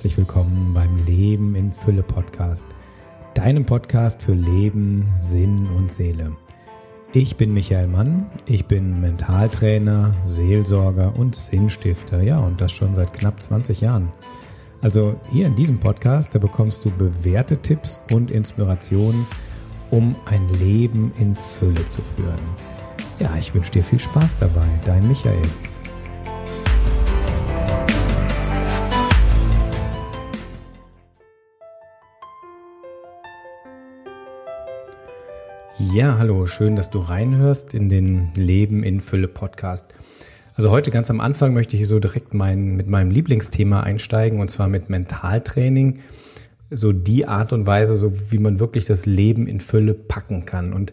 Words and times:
herzlich 0.00 0.16
willkommen 0.16 0.72
beim 0.72 0.96
Leben 1.04 1.54
in 1.54 1.74
Fülle 1.74 2.02
Podcast, 2.02 2.64
deinem 3.34 3.66
Podcast 3.66 4.22
für 4.22 4.32
Leben, 4.32 5.06
Sinn 5.20 5.68
und 5.76 5.92
Seele. 5.92 6.34
Ich 7.12 7.36
bin 7.36 7.52
Michael 7.52 7.86
Mann, 7.86 8.30
ich 8.46 8.64
bin 8.64 9.02
Mentaltrainer, 9.02 10.14
Seelsorger 10.24 11.14
und 11.18 11.36
Sinnstifter, 11.36 12.22
ja, 12.22 12.38
und 12.38 12.62
das 12.62 12.72
schon 12.72 12.94
seit 12.94 13.12
knapp 13.12 13.42
20 13.42 13.82
Jahren. 13.82 14.10
Also 14.80 15.20
hier 15.30 15.46
in 15.46 15.54
diesem 15.54 15.78
Podcast, 15.78 16.34
da 16.34 16.38
bekommst 16.38 16.82
du 16.86 16.90
bewährte 16.92 17.58
Tipps 17.58 18.00
und 18.10 18.30
Inspirationen, 18.30 19.26
um 19.90 20.16
ein 20.24 20.48
Leben 20.60 21.12
in 21.18 21.34
Fülle 21.34 21.86
zu 21.88 22.00
führen. 22.00 22.40
Ja, 23.18 23.36
ich 23.38 23.52
wünsche 23.52 23.72
dir 23.72 23.82
viel 23.82 23.98
Spaß 23.98 24.38
dabei, 24.38 24.66
dein 24.86 25.06
Michael. 25.06 25.42
Ja, 35.80 36.18
hallo, 36.18 36.46
schön, 36.46 36.76
dass 36.76 36.90
du 36.90 36.98
reinhörst 36.98 37.72
in 37.72 37.88
den 37.88 38.28
Leben 38.34 38.82
in 38.82 39.00
Fülle 39.00 39.28
Podcast. 39.28 39.86
Also 40.54 40.70
heute 40.70 40.90
ganz 40.90 41.08
am 41.08 41.20
Anfang 41.20 41.54
möchte 41.54 41.74
ich 41.74 41.88
so 41.88 41.98
direkt 41.98 42.34
mein, 42.34 42.76
mit 42.76 42.86
meinem 42.86 43.10
Lieblingsthema 43.10 43.80
einsteigen 43.80 44.40
und 44.40 44.50
zwar 44.50 44.68
mit 44.68 44.90
Mentaltraining. 44.90 46.00
So 46.70 46.92
die 46.92 47.26
Art 47.26 47.54
und 47.54 47.66
Weise, 47.66 47.96
so 47.96 48.12
wie 48.30 48.38
man 48.38 48.60
wirklich 48.60 48.84
das 48.84 49.06
Leben 49.06 49.46
in 49.46 49.60
Fülle 49.60 49.94
packen 49.94 50.44
kann. 50.44 50.74
Und 50.74 50.92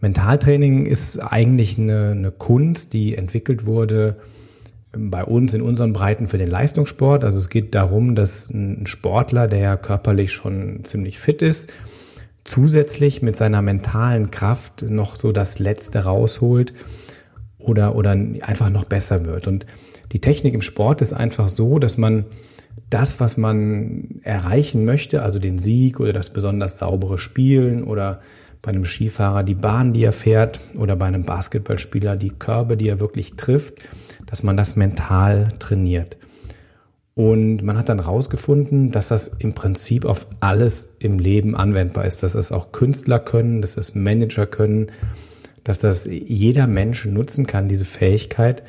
Mentaltraining 0.00 0.86
ist 0.86 1.20
eigentlich 1.20 1.78
eine, 1.78 2.10
eine 2.10 2.32
Kunst, 2.32 2.94
die 2.94 3.14
entwickelt 3.14 3.66
wurde 3.66 4.16
bei 4.90 5.22
uns 5.22 5.54
in 5.54 5.62
unseren 5.62 5.92
Breiten 5.92 6.26
für 6.26 6.38
den 6.38 6.50
Leistungssport. 6.50 7.22
Also 7.22 7.38
es 7.38 7.50
geht 7.50 7.72
darum, 7.72 8.16
dass 8.16 8.50
ein 8.50 8.88
Sportler, 8.88 9.46
der 9.46 9.76
körperlich 9.76 10.32
schon 10.32 10.80
ziemlich 10.82 11.20
fit 11.20 11.40
ist, 11.40 11.72
zusätzlich 12.44 13.22
mit 13.22 13.36
seiner 13.36 13.62
mentalen 13.62 14.30
Kraft 14.30 14.82
noch 14.82 15.16
so 15.16 15.32
das 15.32 15.58
Letzte 15.58 16.04
rausholt 16.04 16.72
oder, 17.58 17.94
oder 17.94 18.12
einfach 18.12 18.70
noch 18.70 18.84
besser 18.84 19.24
wird. 19.24 19.46
Und 19.46 19.66
die 20.12 20.20
Technik 20.20 20.54
im 20.54 20.62
Sport 20.62 21.02
ist 21.02 21.12
einfach 21.12 21.48
so, 21.48 21.78
dass 21.78 21.98
man 21.98 22.24
das, 22.90 23.20
was 23.20 23.36
man 23.36 24.20
erreichen 24.22 24.84
möchte, 24.84 25.22
also 25.22 25.38
den 25.38 25.58
Sieg 25.58 26.00
oder 26.00 26.12
das 26.12 26.30
besonders 26.30 26.78
saubere 26.78 27.18
Spielen 27.18 27.84
oder 27.84 28.20
bei 28.62 28.70
einem 28.70 28.84
Skifahrer 28.84 29.42
die 29.42 29.54
Bahn, 29.54 29.92
die 29.92 30.04
er 30.04 30.12
fährt 30.12 30.60
oder 30.76 30.96
bei 30.96 31.06
einem 31.06 31.24
Basketballspieler 31.24 32.16
die 32.16 32.30
Körbe, 32.30 32.76
die 32.76 32.88
er 32.88 33.00
wirklich 33.00 33.36
trifft, 33.36 33.88
dass 34.26 34.42
man 34.42 34.56
das 34.56 34.76
mental 34.76 35.48
trainiert. 35.58 36.16
Und 37.18 37.64
man 37.64 37.76
hat 37.76 37.88
dann 37.88 37.98
rausgefunden, 37.98 38.92
dass 38.92 39.08
das 39.08 39.28
im 39.40 39.52
Prinzip 39.52 40.04
auf 40.04 40.28
alles 40.38 40.86
im 41.00 41.18
Leben 41.18 41.56
anwendbar 41.56 42.04
ist, 42.04 42.22
dass 42.22 42.34
das 42.34 42.52
auch 42.52 42.70
Künstler 42.70 43.18
können, 43.18 43.60
dass 43.60 43.74
das 43.74 43.96
Manager 43.96 44.46
können, 44.46 44.92
dass 45.64 45.80
das 45.80 46.04
jeder 46.08 46.68
Mensch 46.68 47.06
nutzen 47.06 47.48
kann, 47.48 47.68
diese 47.68 47.86
Fähigkeit, 47.86 48.62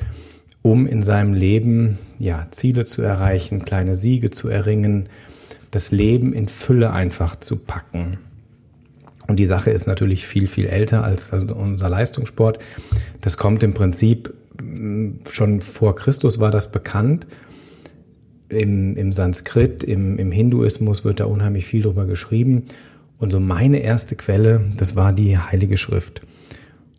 um 0.62 0.88
in 0.88 1.04
seinem 1.04 1.32
Leben 1.32 1.98
ja, 2.18 2.48
Ziele 2.50 2.84
zu 2.84 3.02
erreichen, 3.02 3.64
kleine 3.64 3.94
Siege 3.94 4.32
zu 4.32 4.48
erringen, 4.48 5.08
das 5.70 5.92
Leben 5.92 6.32
in 6.32 6.48
Fülle 6.48 6.90
einfach 6.90 7.38
zu 7.38 7.54
packen. 7.54 8.18
Und 9.28 9.36
die 9.36 9.46
Sache 9.46 9.70
ist 9.70 9.86
natürlich 9.86 10.26
viel, 10.26 10.48
viel 10.48 10.66
älter 10.66 11.04
als 11.04 11.30
unser 11.30 11.88
Leistungssport. 11.88 12.58
Das 13.20 13.36
kommt 13.36 13.62
im 13.62 13.74
Prinzip 13.74 14.34
schon 15.30 15.60
vor 15.60 15.94
Christus 15.94 16.40
war 16.40 16.50
das 16.50 16.72
bekannt 16.72 17.28
im, 18.50 18.96
im 18.96 19.12
Sanskrit, 19.12 19.82
im, 19.84 20.18
im 20.18 20.32
Hinduismus 20.32 21.04
wird 21.04 21.20
da 21.20 21.24
unheimlich 21.24 21.66
viel 21.66 21.82
drüber 21.82 22.06
geschrieben. 22.06 22.64
Und 23.18 23.32
so 23.32 23.40
meine 23.40 23.78
erste 23.78 24.16
Quelle, 24.16 24.64
das 24.76 24.96
war 24.96 25.12
die 25.12 25.38
Heilige 25.38 25.76
Schrift. 25.76 26.22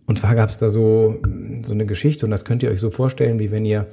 Und 0.06 0.20
zwar 0.20 0.36
gab 0.36 0.50
es 0.50 0.58
da 0.58 0.70
so, 0.70 1.20
so 1.64 1.74
eine 1.74 1.86
Geschichte, 1.86 2.26
und 2.26 2.32
das 2.32 2.46
könnt 2.46 2.64
ihr 2.64 2.70
euch 2.70 2.80
so 2.80 2.92
vorstellen, 2.92 3.40
wie 3.40 3.52
wenn 3.52 3.66
ihr 3.66 3.88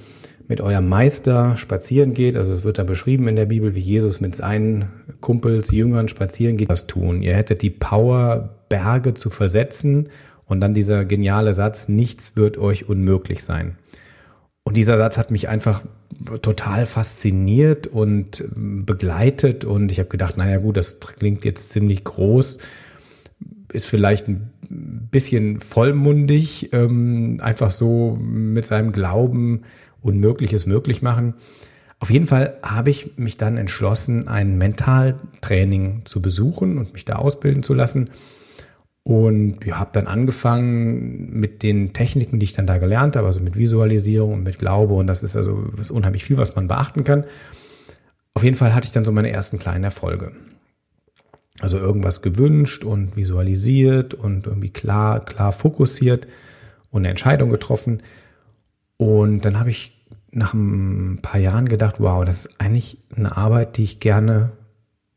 mit 0.49 0.61
eurem 0.61 0.89
Meister 0.89 1.57
spazieren 1.57 2.15
geht. 2.15 2.37
Also 2.37 2.53
es 2.53 2.65
wird 2.65 2.79
da 2.79 2.85
beschrieben 2.85 3.29
in 3.29 3.37
der 3.37 3.47
Bibel, 3.47 3.75
wie 3.75 3.81
Jesus 3.81 4.21
mit 4.21 4.35
seinen 4.35 4.87
Kumpels, 5.21 5.71
Jüngern 5.71 6.09
spazieren 6.09 6.57
geht. 6.57 6.71
Das 6.71 6.87
tun. 6.87 7.23
Ihr 7.23 7.37
hättet 7.37 7.61
die 7.63 7.71
Power, 7.71 8.57
Berge 8.69 9.15
zu 9.15 9.29
versetzen. 9.29 10.09
Und 10.47 10.61
dann 10.61 10.73
dieser 10.73 11.05
geniale 11.05 11.53
Satz, 11.53 11.89
nichts 11.89 12.35
wird 12.35 12.57
euch 12.57 12.89
unmöglich 12.89 13.45
sein. 13.45 13.77
Und 14.65 14.77
dieser 14.77 14.97
Satz 14.97 15.19
hat 15.19 15.31
mich 15.31 15.49
einfach 15.49 15.83
total 16.43 16.87
fasziniert 16.87 17.87
und 17.87 18.45
begleitet. 18.55 19.65
Und 19.65 19.93
ich 19.93 19.99
habe 19.99 20.09
gedacht, 20.09 20.37
naja 20.37 20.59
gut, 20.59 20.77
das 20.77 21.01
klingt 21.01 21.45
jetzt 21.45 21.71
ziemlich 21.71 22.05
groß, 22.05 22.59
ist 23.73 23.87
vielleicht 23.87 24.29
ein 24.29 24.51
bisschen 25.11 25.61
vollmundig, 25.61 26.73
ähm, 26.73 27.41
einfach 27.43 27.71
so 27.71 28.19
mit 28.21 28.67
seinem 28.67 28.93
Glauben 28.93 29.63
Unmögliches 30.01 30.67
möglich 30.67 31.03
machen. 31.03 31.35
Auf 32.01 32.11
jeden 32.11 32.29
Fall 32.29 32.59
habe 32.63 32.91
ich 32.91 33.19
mich 33.19 33.37
dann 33.37 33.57
entschlossen, 33.57 34.29
ein 34.29 34.57
Mentaltraining 34.57 36.03
zu 36.05 36.23
besuchen 36.23 36.79
und 36.79 36.93
mich 36.93 37.05
da 37.05 37.17
ausbilden 37.17 37.63
zu 37.63 37.75
lassen. 37.75 38.11
Und 39.09 39.65
ja, 39.65 39.79
habe 39.79 39.89
dann 39.95 40.07
angefangen 40.07 41.31
mit 41.33 41.63
den 41.63 41.95
Techniken, 41.95 42.39
die 42.39 42.45
ich 42.45 42.53
dann 42.53 42.67
da 42.67 42.77
gelernt 42.77 43.17
habe, 43.17 43.27
also 43.27 43.41
mit 43.41 43.57
Visualisierung 43.57 44.35
und 44.35 44.43
mit 44.43 44.59
Glaube. 44.59 44.93
Und 44.93 45.07
das 45.07 45.23
ist 45.23 45.35
also 45.35 45.65
ist 45.81 45.91
unheimlich 45.91 46.25
viel, 46.27 46.37
was 46.37 46.55
man 46.55 46.69
beachten 46.69 47.05
kann. 47.05 47.25
Auf 48.35 48.45
jeden 48.45 48.55
Fall 48.55 48.75
hatte 48.75 48.85
ich 48.85 48.93
dann 48.93 49.07
so 49.07 49.13
meine 49.13 49.31
ersten 49.31 49.59
kleinen 49.59 49.85
Erfolge. 49.85 50.33
Also 51.59 51.79
irgendwas 51.79 52.21
gewünscht 52.21 52.85
und 52.85 53.17
visualisiert 53.17 54.13
und 54.13 54.47
irgendwie 54.47 54.69
klar, 54.69 55.25
klar 55.25 55.53
fokussiert 55.53 56.29
und 56.91 57.01
eine 57.01 57.09
Entscheidung 57.09 57.49
getroffen. 57.49 58.03
Und 58.99 59.41
dann 59.41 59.59
habe 59.59 59.71
ich 59.71 60.07
nach 60.33 60.53
ein 60.53 61.21
paar 61.23 61.41
Jahren 61.41 61.67
gedacht, 61.67 61.95
wow, 61.99 62.27
das 62.27 62.41
ist 62.45 62.61
eigentlich 62.61 62.99
eine 63.17 63.39
Arbeit, 63.39 63.79
die 63.79 63.85
ich 63.85 64.01
gerne 64.01 64.51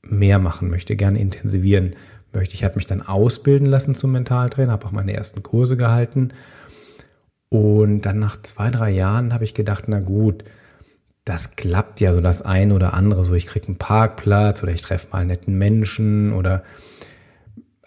mehr 0.02 0.40
machen 0.40 0.70
möchte, 0.70 0.96
gerne 0.96 1.20
intensivieren 1.20 1.90
möchte. 1.90 2.11
Ich 2.34 2.64
habe 2.64 2.76
mich 2.76 2.88
dann 2.88 3.02
ausbilden 3.02 3.68
lassen 3.68 3.96
zum 3.96 4.12
Mentaltrainer, 4.12 4.72
habe 4.72 4.86
auch 4.86 4.92
meine 4.92 5.14
ersten 5.14 5.44
Kurse 5.44 5.78
gehalten. 5.78 6.30
Und 7.50 8.02
dann 8.04 8.20
nach 8.20 8.42
zwei, 8.42 8.72
drei 8.72 8.92
Jahren 8.92 9.34
habe 9.34 9.44
ich 9.44 9.54
gedacht, 9.54 9.86
na 9.88 10.00
gut, 10.00 10.46
das 11.26 11.56
klappt 11.56 12.00
ja 12.00 12.14
so 12.14 12.22
das 12.22 12.42
eine 12.42 12.74
oder 12.74 12.94
andere. 12.94 13.26
So, 13.26 13.34
ich 13.34 13.48
kriege 13.48 13.68
einen 13.68 13.78
Parkplatz 13.78 14.64
oder 14.64 14.72
ich 14.72 14.82
treffe 14.82 15.08
mal 15.12 15.26
netten 15.26 15.58
Menschen 15.58 16.34
oder 16.34 16.64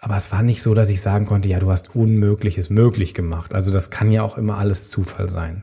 aber 0.04 0.16
es 0.16 0.30
war 0.30 0.42
nicht 0.42 0.60
so, 0.60 0.74
dass 0.74 0.90
ich 0.90 1.00
sagen 1.00 1.24
konnte, 1.24 1.48
ja, 1.48 1.58
du 1.58 1.70
hast 1.70 1.96
Unmögliches 1.96 2.68
möglich 2.68 3.14
gemacht. 3.14 3.54
Also 3.54 3.72
das 3.72 3.88
kann 3.88 4.12
ja 4.12 4.22
auch 4.22 4.36
immer 4.36 4.58
alles 4.58 4.90
Zufall 4.90 5.30
sein. 5.30 5.62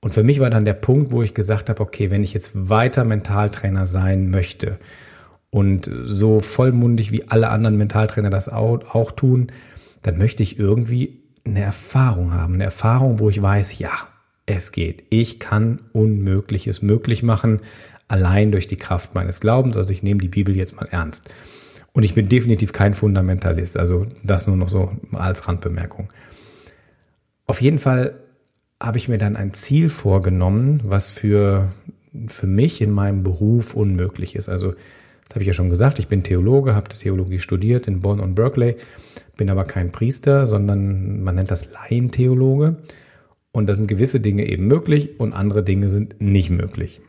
Und 0.00 0.12
für 0.12 0.22
mich 0.22 0.40
war 0.40 0.50
dann 0.50 0.66
der 0.66 0.74
Punkt, 0.74 1.10
wo 1.10 1.22
ich 1.22 1.32
gesagt 1.32 1.70
habe, 1.70 1.82
okay, 1.82 2.10
wenn 2.10 2.22
ich 2.22 2.34
jetzt 2.34 2.50
weiter 2.52 3.02
Mentaltrainer 3.04 3.86
sein 3.86 4.28
möchte, 4.28 4.78
und 5.56 5.90
so 6.04 6.40
vollmundig 6.40 7.12
wie 7.12 7.28
alle 7.28 7.48
anderen 7.48 7.78
Mentaltrainer 7.78 8.28
das 8.28 8.50
auch, 8.50 8.94
auch 8.94 9.10
tun, 9.10 9.46
dann 10.02 10.18
möchte 10.18 10.42
ich 10.42 10.58
irgendwie 10.58 11.22
eine 11.46 11.62
Erfahrung 11.62 12.34
haben. 12.34 12.52
Eine 12.52 12.64
Erfahrung, 12.64 13.20
wo 13.20 13.30
ich 13.30 13.40
weiß, 13.40 13.78
ja, 13.78 13.90
es 14.44 14.70
geht. 14.70 15.04
Ich 15.08 15.40
kann 15.40 15.80
Unmögliches 15.94 16.82
möglich 16.82 17.22
machen, 17.22 17.60
allein 18.06 18.52
durch 18.52 18.66
die 18.66 18.76
Kraft 18.76 19.14
meines 19.14 19.40
Glaubens. 19.40 19.78
Also 19.78 19.94
ich 19.94 20.02
nehme 20.02 20.20
die 20.20 20.28
Bibel 20.28 20.54
jetzt 20.54 20.76
mal 20.76 20.88
ernst. 20.90 21.30
Und 21.94 22.02
ich 22.02 22.14
bin 22.14 22.28
definitiv 22.28 22.74
kein 22.74 22.92
Fundamentalist. 22.92 23.78
Also 23.78 24.04
das 24.22 24.46
nur 24.46 24.58
noch 24.58 24.68
so 24.68 24.92
als 25.12 25.48
Randbemerkung. 25.48 26.12
Auf 27.46 27.62
jeden 27.62 27.78
Fall 27.78 28.12
habe 28.78 28.98
ich 28.98 29.08
mir 29.08 29.16
dann 29.16 29.36
ein 29.36 29.54
Ziel 29.54 29.88
vorgenommen, 29.88 30.82
was 30.84 31.08
für, 31.08 31.72
für 32.26 32.46
mich 32.46 32.82
in 32.82 32.90
meinem 32.90 33.22
Beruf 33.22 33.72
unmöglich 33.72 34.36
ist. 34.36 34.50
Also 34.50 34.74
das 35.28 35.34
habe 35.34 35.42
ich 35.42 35.48
ja 35.48 35.54
schon 35.54 35.70
gesagt, 35.70 35.98
ich 35.98 36.08
bin 36.08 36.22
Theologe, 36.22 36.74
habe 36.74 36.88
Theologie 36.88 37.40
studiert 37.40 37.88
in 37.88 38.00
Bonn 38.00 38.20
und 38.20 38.34
Berkeley, 38.34 38.76
bin 39.36 39.50
aber 39.50 39.64
kein 39.64 39.90
Priester, 39.90 40.46
sondern 40.46 41.22
man 41.22 41.34
nennt 41.34 41.50
das 41.50 41.68
Laientheologe. 41.70 42.76
Und 43.50 43.66
da 43.66 43.74
sind 43.74 43.88
gewisse 43.88 44.20
Dinge 44.20 44.46
eben 44.46 44.66
möglich 44.66 45.18
und 45.18 45.32
andere 45.32 45.62
Dinge 45.62 45.88
sind 45.88 46.20
nicht 46.20 46.50
möglich. 46.50 47.00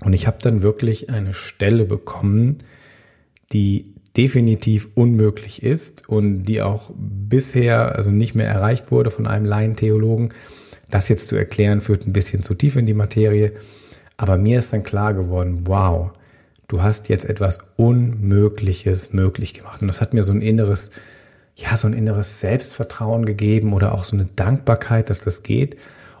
Und 0.00 0.14
ich 0.14 0.26
habe 0.26 0.38
dann 0.40 0.62
wirklich 0.62 1.10
eine 1.10 1.34
Stelle 1.34 1.84
bekommen, 1.84 2.58
die 3.52 3.94
definitiv 4.16 4.88
unmöglich 4.94 5.62
ist 5.62 6.08
und 6.08 6.44
die 6.44 6.62
auch 6.62 6.90
bisher 6.96 7.94
also 7.94 8.10
nicht 8.10 8.34
mehr 8.34 8.48
erreicht 8.48 8.90
wurde 8.90 9.10
von 9.10 9.26
einem 9.26 9.44
Laientheologen. 9.44 10.34
Das 10.90 11.08
jetzt 11.08 11.28
zu 11.28 11.36
erklären 11.36 11.80
führt 11.80 12.06
ein 12.06 12.12
bisschen 12.12 12.42
zu 12.42 12.54
tief 12.54 12.76
in 12.76 12.86
die 12.86 12.94
Materie. 12.94 13.52
Aber 14.16 14.36
mir 14.36 14.58
ist 14.58 14.72
dann 14.72 14.82
klar 14.82 15.14
geworden, 15.14 15.60
wow, 15.64 16.12
du 16.70 16.82
hast 16.82 17.08
jetzt 17.08 17.24
etwas 17.24 17.58
Unmögliches 17.76 19.12
möglich 19.12 19.54
gemacht. 19.54 19.82
Und 19.82 19.88
das 19.88 20.00
hat 20.00 20.14
mir 20.14 20.22
so 20.22 20.32
ein 20.32 20.40
inneres, 20.40 20.90
ja, 21.56 21.76
so 21.76 21.88
ein 21.88 21.92
inneres 21.92 22.40
Selbstvertrauen 22.40 23.26
gegeben 23.26 23.72
oder 23.72 23.92
auch 23.92 24.04
so 24.04 24.16
eine 24.16 24.26
Dankbarkeit, 24.36 25.10
dass 25.10 25.20
das 25.20 25.42
geht. 25.42 25.76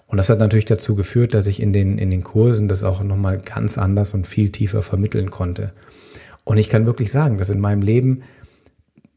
Und 0.08 0.16
das 0.16 0.28
hat 0.28 0.40
natürlich 0.40 0.64
dazu 0.64 0.96
geführt, 0.96 1.34
dass 1.34 1.46
ich 1.46 1.62
in 1.62 1.72
den, 1.72 1.98
in 1.98 2.10
den 2.10 2.24
Kursen 2.24 2.66
das 2.66 2.82
auch 2.82 3.00
nochmal 3.02 3.38
ganz 3.38 3.78
anders 3.78 4.12
und 4.12 4.26
viel 4.26 4.50
tiefer 4.50 4.82
vermitteln 4.82 5.30
konnte. 5.30 5.72
Und 6.42 6.58
ich 6.58 6.68
kann 6.68 6.84
wirklich 6.84 7.12
sagen, 7.12 7.38
dass 7.38 7.48
in 7.48 7.60
meinem 7.60 7.82
Leben, 7.82 8.22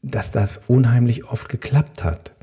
dass 0.04 0.30
das 0.30 0.62
unheimlich 0.68 1.26
oft 1.26 1.50
geklappt 1.50 2.04
hat. 2.04 2.34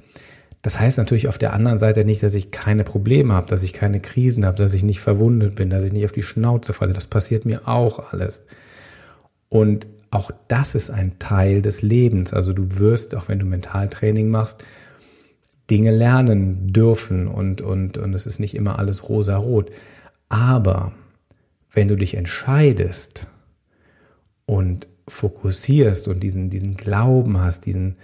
Das 0.63 0.81
heißt 0.81 0.99
natürlich 0.99 1.29
auf 1.29 1.39
der 1.39 1.53
anderen 1.53 1.79
Seite 1.79 2.05
nicht, 2.05 2.25
dass 2.25 2.35
ich 2.35 2.51
keine 2.51 2.83
Probleme 2.83 3.35
habe, 3.35 3.47
dass 3.47 3.63
ich 3.63 3.73
keine 3.73 4.01
Krisen 4.01 4.45
habe, 4.45 4.59
dass 4.59 4.75
ich 4.75 4.83
nicht 4.83 5.01
verwundet 5.01 5.55
bin, 5.55 5.71
dass 5.71 5.85
ich 5.85 5.93
nicht 5.93 6.05
auf 6.05 6.13
die 6.13 6.25
Schnauze 6.25 6.73
falle. 6.73 6.93
Das 6.93 7.07
passiert 7.07 7.47
mir 7.47 7.69
auch 7.69 8.13
alles. 8.13 8.43
Und 9.51 9.87
auch 10.11 10.31
das 10.49 10.75
ist 10.75 10.91
ein 10.91 11.19
Teil 11.19 11.61
des 11.61 11.83
Lebens. 11.83 12.33
Also 12.33 12.55
du 12.55 12.79
wirst, 12.79 13.15
auch 13.15 13.29
wenn 13.29 13.39
du 13.39 13.45
Mentaltraining 13.45 14.31
machst, 14.31 14.65
Dinge 15.71 15.91
lernen 15.91 16.73
dürfen 16.73 17.29
und, 17.29 17.61
und, 17.61 17.99
und 17.99 18.15
es 18.15 18.27
ist 18.27 18.41
nicht 18.41 18.55
immer 18.55 18.79
alles 18.79 19.09
rosa-rot. 19.09 19.71
Aber 20.29 20.93
wenn 21.73 21.89
du 21.89 21.97
dich 21.97 22.15
entscheidest 22.15 23.29
und 24.47 24.89
fokussierst 25.07 26.09
und 26.09 26.23
diesen, 26.23 26.51
diesen 26.51 26.77
Glauben 26.77 27.41
hast, 27.41 27.67
diesen 27.67 27.97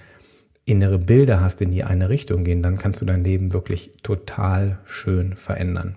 innere 0.65 0.99
Bilder 0.99 1.41
hast, 1.41 1.61
in 1.63 1.71
die 1.71 1.85
eine 1.85 2.09
Richtung 2.09 2.45
gehen, 2.45 2.63
dann 2.63 2.79
kannst 2.79 3.01
du 3.01 3.05
dein 3.05 3.25
Leben 3.25 3.53
wirklich 3.53 3.93
total 4.03 4.79
schön 4.85 5.37
verändern. 5.37 5.97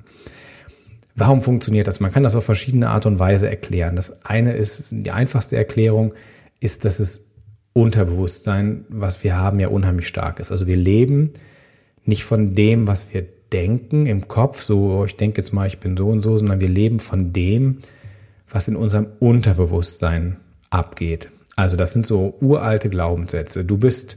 Warum 1.20 1.42
funktioniert 1.42 1.88
das? 1.88 2.00
Man 2.00 2.14
kann 2.14 2.24
das 2.24 2.36
auf 2.36 2.46
verschiedene 2.46 2.90
Art 2.90 3.06
und 3.06 3.20
Weise 3.20 3.50
erklären. 3.50 3.98
Das 3.98 4.26
eine 4.26 4.54
ist, 4.54 4.88
die 4.92 5.12
einfachste 5.12 5.58
Erklärung 5.58 6.14
ist, 6.62 6.86
dass 6.86 7.00
es 7.00 7.26
Unterbewusstsein, 7.74 8.86
was 8.88 9.24
wir 9.24 9.36
haben, 9.38 9.60
ja 9.60 9.68
unheimlich 9.68 10.08
stark 10.08 10.40
ist. 10.40 10.52
Also 10.52 10.66
wir 10.66 10.78
leben 10.78 11.34
nicht 12.06 12.24
von 12.24 12.56
dem, 12.56 12.88
was 12.88 13.14
wir 13.14 13.26
denken 13.52 14.06
im 14.06 14.30
Kopf, 14.30 14.62
so 14.62 15.00
oh, 15.00 15.06
ich 15.06 15.18
denke 15.18 15.42
jetzt 15.42 15.52
mal, 15.52 15.68
ich 15.68 15.80
bin 15.80 15.98
so 15.98 16.08
und 16.08 16.22
so, 16.22 16.38
sondern 16.38 16.62
wir 16.62 16.70
leben 16.70 17.00
von 17.00 17.34
dem, 17.34 17.80
was 18.50 18.70
in 18.70 18.78
unserem 18.78 19.08
Unterbewusstsein 19.20 20.38
abgeht. 20.70 21.30
Also 21.58 21.76
das 21.76 21.92
sind 21.92 22.08
so 22.08 22.38
uralte 22.40 22.90
Glaubenssätze. 22.90 23.66
Du 23.66 23.78
bist 23.78 24.16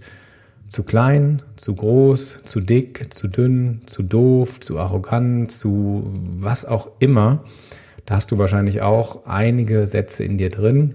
zu 0.72 0.82
klein, 0.82 1.42
zu 1.56 1.74
groß, 1.74 2.40
zu 2.44 2.60
dick, 2.60 3.12
zu 3.12 3.28
dünn, 3.28 3.82
zu 3.86 4.02
doof, 4.02 4.60
zu 4.60 4.78
arrogant, 4.78 5.52
zu 5.52 6.10
was 6.38 6.64
auch 6.64 6.90
immer. 6.98 7.44
Da 8.06 8.16
hast 8.16 8.30
du 8.30 8.38
wahrscheinlich 8.38 8.82
auch 8.82 9.26
einige 9.26 9.86
Sätze 9.86 10.24
in 10.24 10.38
dir 10.38 10.50
drin 10.50 10.94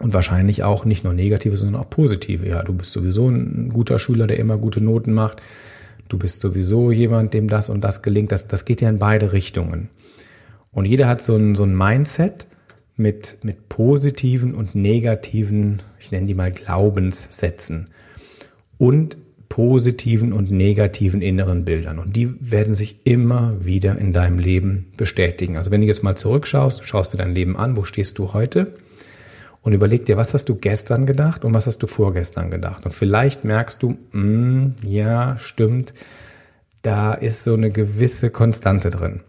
und 0.00 0.12
wahrscheinlich 0.12 0.64
auch 0.64 0.84
nicht 0.84 1.04
nur 1.04 1.14
negative, 1.14 1.56
sondern 1.56 1.80
auch 1.80 1.90
positive. 1.90 2.46
Ja, 2.46 2.62
du 2.62 2.74
bist 2.74 2.92
sowieso 2.92 3.28
ein 3.28 3.70
guter 3.72 3.98
Schüler, 3.98 4.26
der 4.26 4.38
immer 4.38 4.58
gute 4.58 4.80
Noten 4.80 5.12
macht 5.12 5.40
du 6.08 6.18
bist 6.18 6.40
sowieso 6.40 6.90
jemand, 6.90 7.34
dem 7.34 7.48
das 7.48 7.68
und 7.68 7.82
das 7.82 8.02
gelingt. 8.02 8.32
Das, 8.32 8.48
das 8.48 8.64
geht 8.64 8.80
ja 8.80 8.88
in 8.88 8.98
beide 8.98 9.32
Richtungen. 9.32 9.88
Und 10.72 10.84
jeder 10.84 11.08
hat 11.08 11.22
so 11.22 11.36
ein, 11.36 11.54
so 11.54 11.64
ein 11.64 11.76
Mindset 11.76 12.46
mit, 12.96 13.38
mit 13.42 13.68
positiven 13.68 14.54
und 14.54 14.74
negativen, 14.74 15.82
ich 15.98 16.10
nenne 16.10 16.26
die 16.26 16.34
mal 16.34 16.52
Glaubenssätzen 16.52 17.88
und 18.78 19.16
positiven 19.48 20.32
und 20.32 20.50
negativen 20.50 21.20
inneren 21.20 21.64
Bildern. 21.64 21.98
Und 21.98 22.14
die 22.14 22.34
werden 22.40 22.74
sich 22.74 22.98
immer 23.04 23.64
wieder 23.64 23.98
in 23.98 24.12
deinem 24.12 24.38
Leben 24.38 24.92
bestätigen. 24.96 25.56
Also 25.56 25.70
wenn 25.70 25.80
du 25.80 25.86
jetzt 25.86 26.02
mal 26.02 26.16
zurückschaust, 26.16 26.86
schaust 26.86 27.12
du 27.12 27.16
dein 27.16 27.34
Leben 27.34 27.56
an, 27.56 27.76
wo 27.76 27.84
stehst 27.84 28.18
du 28.18 28.32
heute? 28.32 28.72
und 29.62 29.74
überleg 29.74 30.06
dir, 30.06 30.16
was 30.16 30.32
hast 30.34 30.48
du 30.48 30.54
gestern 30.54 31.04
gedacht 31.04 31.44
und 31.44 31.52
was 31.52 31.66
hast 31.66 31.78
du 31.78 31.86
vorgestern 31.86 32.50
gedacht. 32.50 32.86
Und 32.86 32.92
vielleicht 32.92 33.44
merkst 33.44 33.82
du, 33.82 33.98
mm, 34.12 34.76
ja, 34.82 35.36
stimmt, 35.38 35.92
da 36.80 37.12
ist 37.12 37.44
so 37.44 37.54
eine 37.54 37.70
gewisse 37.70 38.30
Konstante 38.30 38.90
drin. 38.90 39.20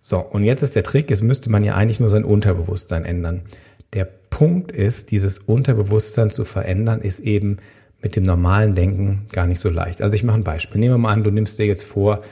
So, 0.00 0.18
und 0.18 0.44
jetzt 0.44 0.62
ist 0.62 0.76
der 0.76 0.82
Trick, 0.82 1.10
jetzt 1.10 1.22
müsste 1.22 1.50
man 1.50 1.62
ja 1.62 1.74
eigentlich 1.74 2.00
nur 2.00 2.08
sein 2.08 2.24
Unterbewusstsein 2.24 3.04
ändern. 3.04 3.42
Der 3.92 4.04
Punkt 4.04 4.72
ist, 4.72 5.10
dieses 5.10 5.38
Unterbewusstsein 5.40 6.30
zu 6.30 6.44
verändern, 6.44 7.02
ist 7.02 7.20
eben 7.20 7.58
mit 8.02 8.16
dem 8.16 8.22
normalen 8.22 8.74
Denken 8.74 9.26
gar 9.32 9.46
nicht 9.46 9.60
so 9.60 9.68
leicht. 9.68 10.02
Also 10.02 10.14
ich 10.16 10.24
mache 10.24 10.38
ein 10.38 10.44
Beispiel. 10.44 10.80
Nehmen 10.80 10.94
wir 10.94 10.98
mal 10.98 11.12
an, 11.12 11.22
du 11.24 11.30
nimmst 11.30 11.58
dir 11.58 11.66
jetzt 11.66 11.84
vor, 11.84 12.22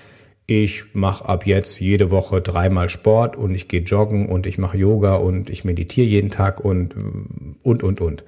ich 0.46 0.84
mache 0.94 1.28
ab 1.28 1.46
jetzt 1.46 1.78
jede 1.78 2.10
Woche 2.10 2.40
dreimal 2.40 2.88
Sport 2.88 3.36
und 3.36 3.54
ich 3.54 3.68
gehe 3.68 3.82
joggen 3.82 4.30
und 4.30 4.46
ich 4.46 4.56
mache 4.56 4.78
Yoga 4.78 5.16
und 5.16 5.50
ich 5.50 5.64
meditiere 5.64 6.06
jeden 6.06 6.30
Tag 6.30 6.64
und 6.64 6.94
und 7.62 7.82
und 7.82 8.00
und. 8.00 8.24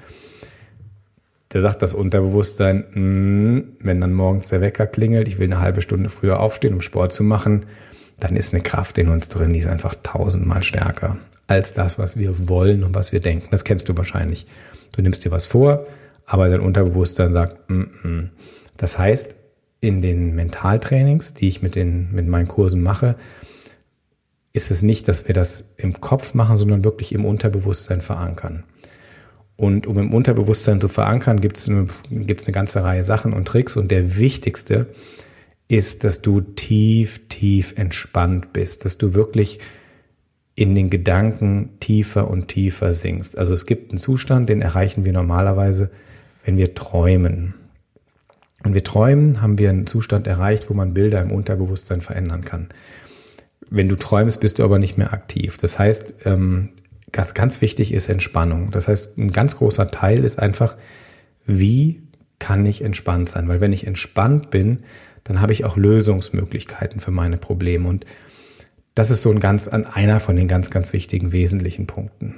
Da 1.48 1.60
sagt 1.60 1.80
das 1.82 1.94
Unterbewusstsein, 1.94 2.84
mh, 2.92 3.62
wenn 3.80 4.00
dann 4.00 4.12
morgens 4.12 4.48
der 4.48 4.60
Wecker 4.60 4.86
klingelt, 4.86 5.28
ich 5.28 5.38
will 5.38 5.46
eine 5.46 5.60
halbe 5.60 5.80
Stunde 5.80 6.10
früher 6.10 6.40
aufstehen, 6.40 6.74
um 6.74 6.82
Sport 6.82 7.14
zu 7.14 7.24
machen, 7.24 7.66
dann 8.20 8.36
ist 8.36 8.52
eine 8.52 8.62
Kraft 8.62 8.98
in 8.98 9.08
uns 9.08 9.30
drin, 9.30 9.54
die 9.54 9.60
ist 9.60 9.66
einfach 9.66 9.94
tausendmal 10.02 10.62
stärker 10.62 11.16
als 11.46 11.72
das, 11.72 11.98
was 11.98 12.16
wir 12.16 12.48
wollen 12.48 12.84
und 12.84 12.94
was 12.94 13.12
wir 13.12 13.20
denken. 13.20 13.48
Das 13.50 13.64
kennst 13.64 13.88
du 13.88 13.96
wahrscheinlich. 13.96 14.46
Du 14.94 15.02
nimmst 15.02 15.24
dir 15.24 15.30
was 15.32 15.46
vor, 15.46 15.86
aber 16.30 16.48
dein 16.48 16.60
Unterbewusstsein 16.60 17.32
sagt, 17.32 17.68
mm 17.68 17.82
-mm. 17.82 18.28
das 18.76 18.98
heißt, 18.98 19.34
in 19.80 20.00
den 20.00 20.36
Mentaltrainings, 20.36 21.34
die 21.34 21.48
ich 21.48 21.60
mit, 21.60 21.74
den, 21.74 22.12
mit 22.12 22.28
meinen 22.28 22.46
Kursen 22.46 22.84
mache, 22.84 23.16
ist 24.52 24.70
es 24.70 24.82
nicht, 24.82 25.08
dass 25.08 25.26
wir 25.26 25.34
das 25.34 25.64
im 25.76 26.00
Kopf 26.00 26.34
machen, 26.34 26.56
sondern 26.56 26.84
wirklich 26.84 27.12
im 27.12 27.24
Unterbewusstsein 27.24 28.00
verankern. 28.00 28.62
Und 29.56 29.88
um 29.88 29.98
im 29.98 30.14
Unterbewusstsein 30.14 30.80
zu 30.80 30.86
verankern, 30.86 31.40
gibt 31.40 31.56
es 31.56 31.68
eine, 31.68 31.88
eine 32.10 32.24
ganze 32.26 32.84
Reihe 32.84 33.02
Sachen 33.02 33.32
und 33.32 33.48
Tricks. 33.48 33.76
Und 33.76 33.90
der 33.90 34.16
wichtigste 34.16 34.86
ist, 35.66 36.04
dass 36.04 36.22
du 36.22 36.40
tief, 36.40 37.26
tief 37.28 37.74
entspannt 37.76 38.52
bist, 38.52 38.84
dass 38.84 38.98
du 38.98 39.14
wirklich 39.14 39.58
in 40.54 40.76
den 40.76 40.90
Gedanken 40.90 41.70
tiefer 41.80 42.30
und 42.30 42.46
tiefer 42.46 42.92
sinkst. 42.92 43.36
Also 43.36 43.52
es 43.52 43.66
gibt 43.66 43.90
einen 43.90 43.98
Zustand, 43.98 44.48
den 44.48 44.62
erreichen 44.62 45.04
wir 45.04 45.12
normalerweise, 45.12 45.90
wenn 46.44 46.56
wir 46.56 46.74
träumen. 46.74 47.54
Und 48.62 48.74
wir 48.74 48.84
träumen, 48.84 49.40
haben 49.40 49.58
wir 49.58 49.70
einen 49.70 49.86
Zustand 49.86 50.26
erreicht, 50.26 50.68
wo 50.68 50.74
man 50.74 50.94
Bilder 50.94 51.20
im 51.20 51.32
Unterbewusstsein 51.32 52.02
verändern 52.02 52.44
kann. 52.44 52.68
Wenn 53.70 53.88
du 53.88 53.96
träumst, 53.96 54.40
bist 54.40 54.58
du 54.58 54.64
aber 54.64 54.78
nicht 54.78 54.98
mehr 54.98 55.12
aktiv. 55.12 55.56
Das 55.56 55.78
heißt, 55.78 56.26
ähm, 56.26 56.70
was 57.12 57.34
ganz 57.34 57.60
wichtig 57.60 57.92
ist 57.92 58.08
Entspannung. 58.08 58.70
Das 58.70 58.88
heißt, 58.88 59.18
ein 59.18 59.32
ganz 59.32 59.56
großer 59.56 59.90
Teil 59.90 60.24
ist 60.24 60.38
einfach, 60.38 60.76
wie 61.46 62.02
kann 62.38 62.66
ich 62.66 62.82
entspannt 62.82 63.28
sein? 63.28 63.48
Weil 63.48 63.60
wenn 63.60 63.72
ich 63.72 63.86
entspannt 63.86 64.50
bin, 64.50 64.80
dann 65.24 65.40
habe 65.40 65.52
ich 65.52 65.64
auch 65.64 65.76
Lösungsmöglichkeiten 65.76 67.00
für 67.00 67.10
meine 67.10 67.36
Probleme. 67.36 67.88
Und 67.88 68.04
das 68.94 69.10
ist 69.10 69.22
so 69.22 69.30
ein 69.30 69.40
ganz, 69.40 69.68
einer 69.68 70.20
von 70.20 70.36
den 70.36 70.48
ganz, 70.48 70.70
ganz 70.70 70.92
wichtigen, 70.92 71.32
wesentlichen 71.32 71.86
Punkten. 71.86 72.36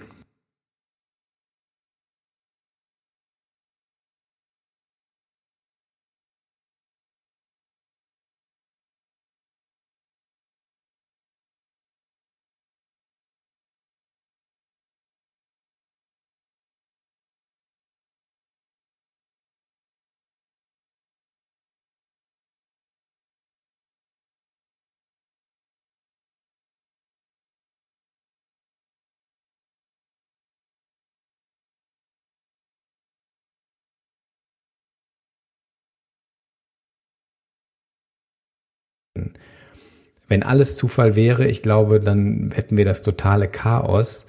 Wenn 40.32 40.44
alles 40.44 40.78
Zufall 40.78 41.14
wäre, 41.14 41.46
ich 41.46 41.60
glaube, 41.60 42.00
dann 42.00 42.52
hätten 42.54 42.78
wir 42.78 42.86
das 42.86 43.02
totale 43.02 43.48
Chaos. 43.48 44.24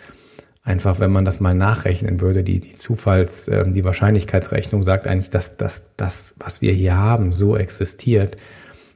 Einfach, 0.61 0.99
wenn 0.99 1.13
man 1.13 1.23
das 1.23 1.39
mal 1.39 1.53
nachrechnen 1.53 2.19
würde, 2.19 2.43
die, 2.43 2.59
die 2.59 2.75
Zufalls-, 2.75 3.47
äh, 3.47 3.71
die 3.71 3.85
Wahrscheinlichkeitsrechnung 3.85 4.83
sagt 4.83 5.07
eigentlich, 5.07 5.29
dass 5.29 5.55
das, 5.55 5.85
das, 5.95 6.33
was 6.37 6.61
wir 6.61 6.73
hier 6.73 6.97
haben, 6.97 7.31
so 7.31 7.55
existiert. 7.55 8.35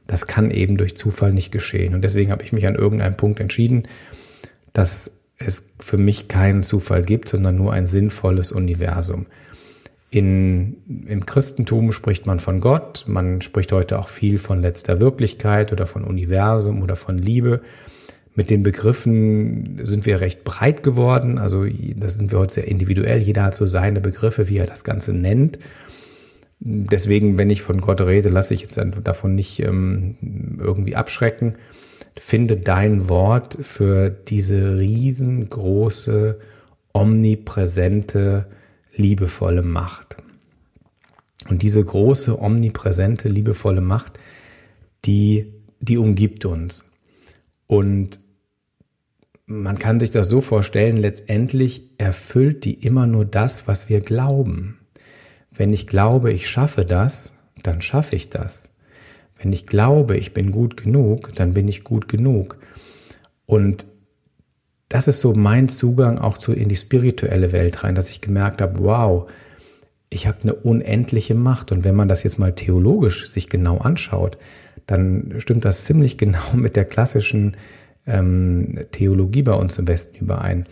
Das 0.06 0.26
kann 0.26 0.50
eben 0.50 0.76
durch 0.76 0.98
Zufall 0.98 1.32
nicht 1.32 1.50
geschehen. 1.50 1.94
Und 1.94 2.02
deswegen 2.02 2.30
habe 2.30 2.44
ich 2.44 2.52
mich 2.52 2.66
an 2.66 2.74
irgendeinem 2.74 3.16
Punkt 3.16 3.40
entschieden, 3.40 3.88
dass 4.74 5.10
es 5.38 5.64
für 5.80 5.96
mich 5.96 6.28
keinen 6.28 6.62
Zufall 6.62 7.02
gibt, 7.04 7.30
sondern 7.30 7.56
nur 7.56 7.72
ein 7.72 7.86
sinnvolles 7.86 8.52
Universum. 8.52 9.24
In, 10.10 11.04
Im 11.06 11.26
Christentum 11.26 11.92
spricht 11.92 12.26
man 12.26 12.40
von 12.40 12.60
Gott, 12.60 13.04
man 13.06 13.42
spricht 13.42 13.72
heute 13.72 13.98
auch 13.98 14.08
viel 14.08 14.38
von 14.38 14.62
letzter 14.62 15.00
Wirklichkeit 15.00 15.70
oder 15.70 15.86
von 15.86 16.04
Universum 16.04 16.82
oder 16.82 16.96
von 16.96 17.18
Liebe. 17.18 17.60
Mit 18.34 18.48
den 18.48 18.62
Begriffen 18.62 19.80
sind 19.84 20.06
wir 20.06 20.20
recht 20.20 20.44
breit 20.44 20.82
geworden, 20.82 21.38
also 21.38 21.66
das 21.96 22.14
sind 22.14 22.32
wir 22.32 22.38
heute 22.38 22.54
sehr 22.54 22.68
individuell, 22.68 23.18
jeder 23.20 23.44
hat 23.44 23.54
so 23.54 23.66
seine 23.66 24.00
Begriffe, 24.00 24.48
wie 24.48 24.56
er 24.56 24.66
das 24.66 24.82
Ganze 24.82 25.12
nennt. 25.12 25.58
Deswegen, 26.60 27.36
wenn 27.36 27.50
ich 27.50 27.62
von 27.62 27.80
Gott 27.80 28.00
rede, 28.00 28.30
lasse 28.30 28.54
ich 28.54 28.62
jetzt 28.62 28.80
davon 29.04 29.34
nicht 29.34 29.60
ähm, 29.60 30.16
irgendwie 30.58 30.96
abschrecken. 30.96 31.54
Finde 32.16 32.56
dein 32.56 33.08
Wort 33.08 33.58
für 33.60 34.10
diese 34.10 34.78
riesengroße, 34.78 36.38
omnipräsente, 36.92 38.46
liebevolle 38.98 39.62
Macht. 39.62 40.16
Und 41.48 41.62
diese 41.62 41.82
große, 41.82 42.38
omnipräsente, 42.38 43.28
liebevolle 43.28 43.80
Macht, 43.80 44.18
die, 45.04 45.54
die 45.80 45.96
umgibt 45.96 46.44
uns. 46.44 46.90
Und 47.66 48.20
man 49.46 49.78
kann 49.78 49.98
sich 49.98 50.10
das 50.10 50.28
so 50.28 50.42
vorstellen, 50.42 50.98
letztendlich 50.98 51.90
erfüllt 51.96 52.64
die 52.64 52.74
immer 52.74 53.06
nur 53.06 53.24
das, 53.24 53.66
was 53.66 53.88
wir 53.88 54.00
glauben. 54.00 54.78
Wenn 55.50 55.72
ich 55.72 55.86
glaube, 55.86 56.32
ich 56.32 56.48
schaffe 56.48 56.84
das, 56.84 57.32
dann 57.62 57.80
schaffe 57.80 58.14
ich 58.14 58.28
das. 58.28 58.68
Wenn 59.38 59.52
ich 59.52 59.66
glaube, 59.66 60.16
ich 60.16 60.34
bin 60.34 60.50
gut 60.50 60.76
genug, 60.76 61.34
dann 61.34 61.54
bin 61.54 61.68
ich 61.68 61.84
gut 61.84 62.08
genug. 62.08 62.58
Und 63.46 63.86
das 64.88 65.08
ist 65.08 65.20
so 65.20 65.34
mein 65.34 65.68
Zugang 65.68 66.18
auch 66.18 66.38
zu 66.38 66.52
in 66.52 66.68
die 66.68 66.76
spirituelle 66.76 67.52
Welt 67.52 67.84
rein, 67.84 67.94
dass 67.94 68.10
ich 68.10 68.20
gemerkt 68.20 68.62
habe, 68.62 68.78
wow, 68.78 69.30
ich 70.10 70.26
habe 70.26 70.38
eine 70.42 70.54
unendliche 70.54 71.34
Macht. 71.34 71.72
Und 71.72 71.84
wenn 71.84 71.94
man 71.94 72.08
das 72.08 72.22
jetzt 72.22 72.38
mal 72.38 72.54
theologisch 72.54 73.28
sich 73.28 73.48
genau 73.48 73.78
anschaut, 73.78 74.38
dann 74.86 75.34
stimmt 75.38 75.64
das 75.64 75.84
ziemlich 75.84 76.16
genau 76.18 76.54
mit 76.54 76.76
der 76.76 76.84
klassischen 76.84 77.56
ähm, 78.06 78.86
Theologie 78.92 79.42
bei 79.42 79.54
uns 79.54 79.78
im 79.78 79.86
Westen 79.88 80.16
überein. 80.16 80.66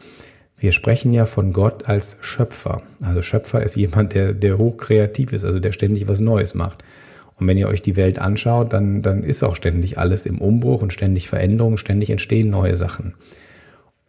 Wir 0.58 0.72
sprechen 0.72 1.12
ja 1.12 1.26
von 1.26 1.52
Gott 1.52 1.86
als 1.86 2.16
Schöpfer. 2.22 2.80
Also 3.02 3.20
Schöpfer 3.20 3.62
ist 3.62 3.76
jemand, 3.76 4.14
der, 4.14 4.32
der 4.32 4.56
hochkreativ 4.56 5.34
ist, 5.34 5.44
also 5.44 5.60
der 5.60 5.72
ständig 5.72 6.08
was 6.08 6.20
Neues 6.20 6.54
macht. 6.54 6.82
Und 7.38 7.46
wenn 7.46 7.58
ihr 7.58 7.68
euch 7.68 7.82
die 7.82 7.96
Welt 7.96 8.18
anschaut, 8.18 8.72
dann, 8.72 9.02
dann 9.02 9.22
ist 9.22 9.42
auch 9.42 9.54
ständig 9.54 9.98
alles 9.98 10.24
im 10.24 10.38
Umbruch 10.38 10.80
und 10.80 10.94
ständig 10.94 11.28
Veränderungen, 11.28 11.76
ständig 11.76 12.08
entstehen 12.08 12.48
neue 12.48 12.74
Sachen. 12.74 13.12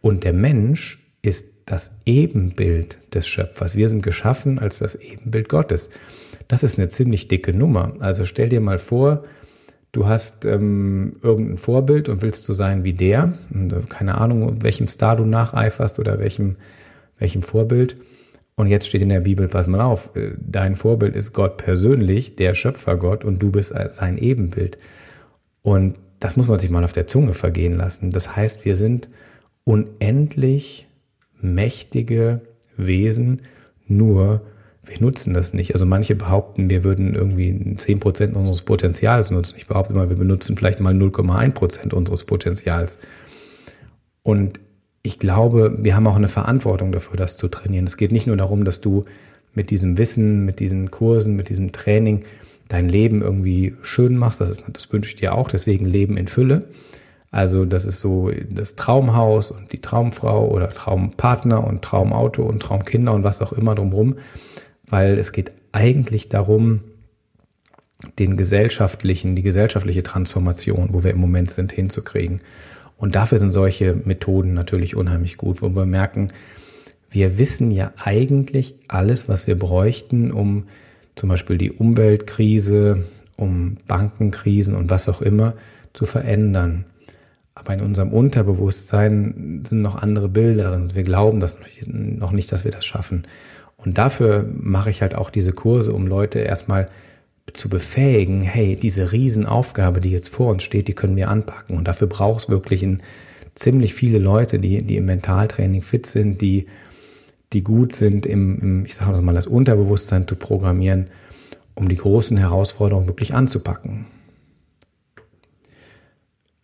Und 0.00 0.24
der 0.24 0.32
Mensch 0.32 1.04
ist 1.22 1.46
das 1.66 1.90
Ebenbild 2.06 2.98
des 3.14 3.28
Schöpfers. 3.28 3.76
Wir 3.76 3.88
sind 3.88 4.02
geschaffen 4.02 4.58
als 4.58 4.78
das 4.78 4.94
Ebenbild 4.94 5.48
Gottes. 5.48 5.90
Das 6.46 6.62
ist 6.62 6.78
eine 6.78 6.88
ziemlich 6.88 7.28
dicke 7.28 7.52
Nummer. 7.52 7.94
Also 8.00 8.24
stell 8.24 8.48
dir 8.48 8.60
mal 8.60 8.78
vor, 8.78 9.24
du 9.92 10.06
hast 10.06 10.46
ähm, 10.46 11.16
irgendein 11.22 11.58
Vorbild 11.58 12.08
und 12.08 12.22
willst 12.22 12.44
so 12.44 12.52
sein 12.54 12.84
wie 12.84 12.94
der. 12.94 13.34
Und, 13.52 13.72
äh, 13.72 13.80
keine 13.88 14.16
Ahnung, 14.16 14.62
welchem 14.62 14.88
Star 14.88 15.16
du 15.16 15.26
nacheiferst 15.26 15.98
oder 15.98 16.18
welchem, 16.18 16.56
welchem 17.18 17.42
Vorbild. 17.42 17.96
Und 18.54 18.66
jetzt 18.66 18.86
steht 18.86 19.02
in 19.02 19.10
der 19.10 19.20
Bibel, 19.20 19.46
pass 19.46 19.66
mal 19.66 19.82
auf, 19.82 20.16
äh, 20.16 20.32
dein 20.40 20.74
Vorbild 20.74 21.16
ist 21.16 21.32
Gott 21.32 21.58
persönlich, 21.58 22.34
der 22.34 22.54
Schöpfergott, 22.54 23.24
und 23.24 23.42
du 23.42 23.50
bist 23.52 23.74
sein 23.90 24.16
Ebenbild. 24.16 24.78
Und 25.62 25.96
das 26.18 26.36
muss 26.36 26.48
man 26.48 26.58
sich 26.58 26.70
mal 26.70 26.82
auf 26.82 26.92
der 26.92 27.06
Zunge 27.06 27.34
vergehen 27.34 27.76
lassen. 27.76 28.10
Das 28.10 28.34
heißt, 28.34 28.64
wir 28.64 28.74
sind 28.74 29.08
unendlich 29.68 30.86
mächtige 31.42 32.40
Wesen, 32.78 33.42
nur 33.86 34.40
wir 34.82 34.98
nutzen 35.00 35.34
das 35.34 35.52
nicht. 35.52 35.74
Also 35.74 35.84
manche 35.84 36.14
behaupten, 36.14 36.70
wir 36.70 36.84
würden 36.84 37.14
irgendwie 37.14 37.50
10% 37.50 38.32
unseres 38.32 38.62
Potenzials 38.62 39.30
nutzen. 39.30 39.56
Ich 39.58 39.66
behaupte 39.66 39.92
mal, 39.92 40.08
wir 40.08 40.16
benutzen 40.16 40.56
vielleicht 40.56 40.80
mal 40.80 40.94
0,1% 40.94 41.92
unseres 41.92 42.24
Potenzials. 42.24 42.98
Und 44.22 44.58
ich 45.02 45.18
glaube, 45.18 45.76
wir 45.78 45.94
haben 45.94 46.06
auch 46.06 46.16
eine 46.16 46.28
Verantwortung 46.28 46.90
dafür, 46.90 47.18
das 47.18 47.36
zu 47.36 47.48
trainieren. 47.48 47.86
Es 47.86 47.98
geht 47.98 48.10
nicht 48.10 48.26
nur 48.26 48.38
darum, 48.38 48.64
dass 48.64 48.80
du 48.80 49.04
mit 49.52 49.68
diesem 49.68 49.98
Wissen, 49.98 50.46
mit 50.46 50.60
diesen 50.60 50.90
Kursen, 50.90 51.36
mit 51.36 51.50
diesem 51.50 51.72
Training 51.72 52.24
dein 52.68 52.88
Leben 52.88 53.20
irgendwie 53.20 53.74
schön 53.82 54.16
machst. 54.16 54.40
Das, 54.40 54.48
ist, 54.48 54.64
das 54.72 54.90
wünsche 54.90 55.10
ich 55.10 55.16
dir 55.16 55.34
auch. 55.34 55.48
Deswegen 55.48 55.84
Leben 55.84 56.16
in 56.16 56.26
Fülle. 56.26 56.64
Also 57.30 57.64
das 57.64 57.84
ist 57.84 58.00
so 58.00 58.30
das 58.50 58.76
Traumhaus 58.76 59.50
und 59.50 59.72
die 59.72 59.80
Traumfrau 59.80 60.48
oder 60.48 60.70
Traumpartner 60.70 61.66
und 61.66 61.82
Traumauto 61.82 62.42
und 62.42 62.60
Traumkinder 62.60 63.12
und 63.12 63.22
was 63.22 63.42
auch 63.42 63.52
immer 63.52 63.74
drumherum, 63.74 64.16
weil 64.86 65.18
es 65.18 65.32
geht 65.32 65.52
eigentlich 65.72 66.28
darum, 66.28 66.80
den 68.18 68.36
gesellschaftlichen, 68.36 69.34
die 69.36 69.42
gesellschaftliche 69.42 70.02
Transformation, 70.02 70.90
wo 70.92 71.02
wir 71.02 71.10
im 71.10 71.18
Moment 71.18 71.50
sind, 71.50 71.72
hinzukriegen. 71.72 72.40
Und 72.96 73.14
dafür 73.14 73.38
sind 73.38 73.52
solche 73.52 73.94
Methoden 73.94 74.54
natürlich 74.54 74.96
unheimlich 74.96 75.36
gut, 75.36 75.62
wo 75.62 75.68
wir 75.68 75.86
merken, 75.86 76.28
wir 77.10 77.38
wissen 77.38 77.70
ja 77.70 77.92
eigentlich 77.96 78.74
alles, 78.88 79.28
was 79.28 79.46
wir 79.46 79.58
bräuchten, 79.58 80.30
um 80.30 80.64
zum 81.16 81.28
Beispiel 81.28 81.58
die 81.58 81.72
Umweltkrise, 81.72 83.04
um 83.36 83.76
Bankenkrisen 83.86 84.74
und 84.74 84.90
was 84.90 85.08
auch 85.08 85.22
immer 85.22 85.54
zu 85.94 86.06
verändern. 86.06 86.84
Aber 87.58 87.74
in 87.74 87.80
unserem 87.80 88.12
Unterbewusstsein 88.12 89.64
sind 89.68 89.82
noch 89.82 89.96
andere 89.96 90.28
Bilder 90.28 90.70
drin. 90.70 90.90
Wir 90.94 91.02
glauben 91.02 91.40
das 91.40 91.56
noch 91.86 92.30
nicht, 92.30 92.52
dass 92.52 92.64
wir 92.64 92.70
das 92.70 92.86
schaffen. 92.86 93.26
Und 93.76 93.98
dafür 93.98 94.48
mache 94.54 94.90
ich 94.90 95.02
halt 95.02 95.14
auch 95.14 95.30
diese 95.30 95.52
Kurse, 95.52 95.92
um 95.92 96.06
Leute 96.06 96.38
erstmal 96.38 96.88
zu 97.54 97.68
befähigen, 97.68 98.42
hey, 98.42 98.76
diese 98.76 99.12
Riesenaufgabe, 99.12 100.00
die 100.00 100.10
jetzt 100.10 100.28
vor 100.28 100.50
uns 100.50 100.62
steht, 100.62 100.88
die 100.88 100.94
können 100.94 101.16
wir 101.16 101.28
anpacken. 101.28 101.76
Und 101.76 101.88
dafür 101.88 102.06
braucht 102.06 102.44
es 102.44 102.48
wirklich 102.48 102.82
ein, 102.82 103.02
ziemlich 103.54 103.94
viele 103.94 104.18
Leute, 104.18 104.58
die, 104.58 104.78
die 104.78 104.96
im 104.96 105.06
Mentaltraining 105.06 105.82
fit 105.82 106.06
sind, 106.06 106.40
die, 106.40 106.66
die 107.52 107.62
gut 107.62 107.94
sind, 107.96 108.26
im, 108.26 108.58
im 108.60 108.86
ich 108.86 108.94
sage 108.94 109.20
mal, 109.20 109.34
das 109.34 109.46
Unterbewusstsein 109.46 110.28
zu 110.28 110.36
programmieren, 110.36 111.08
um 111.74 111.88
die 111.88 111.96
großen 111.96 112.36
Herausforderungen 112.36 113.08
wirklich 113.08 113.34
anzupacken. 113.34 114.06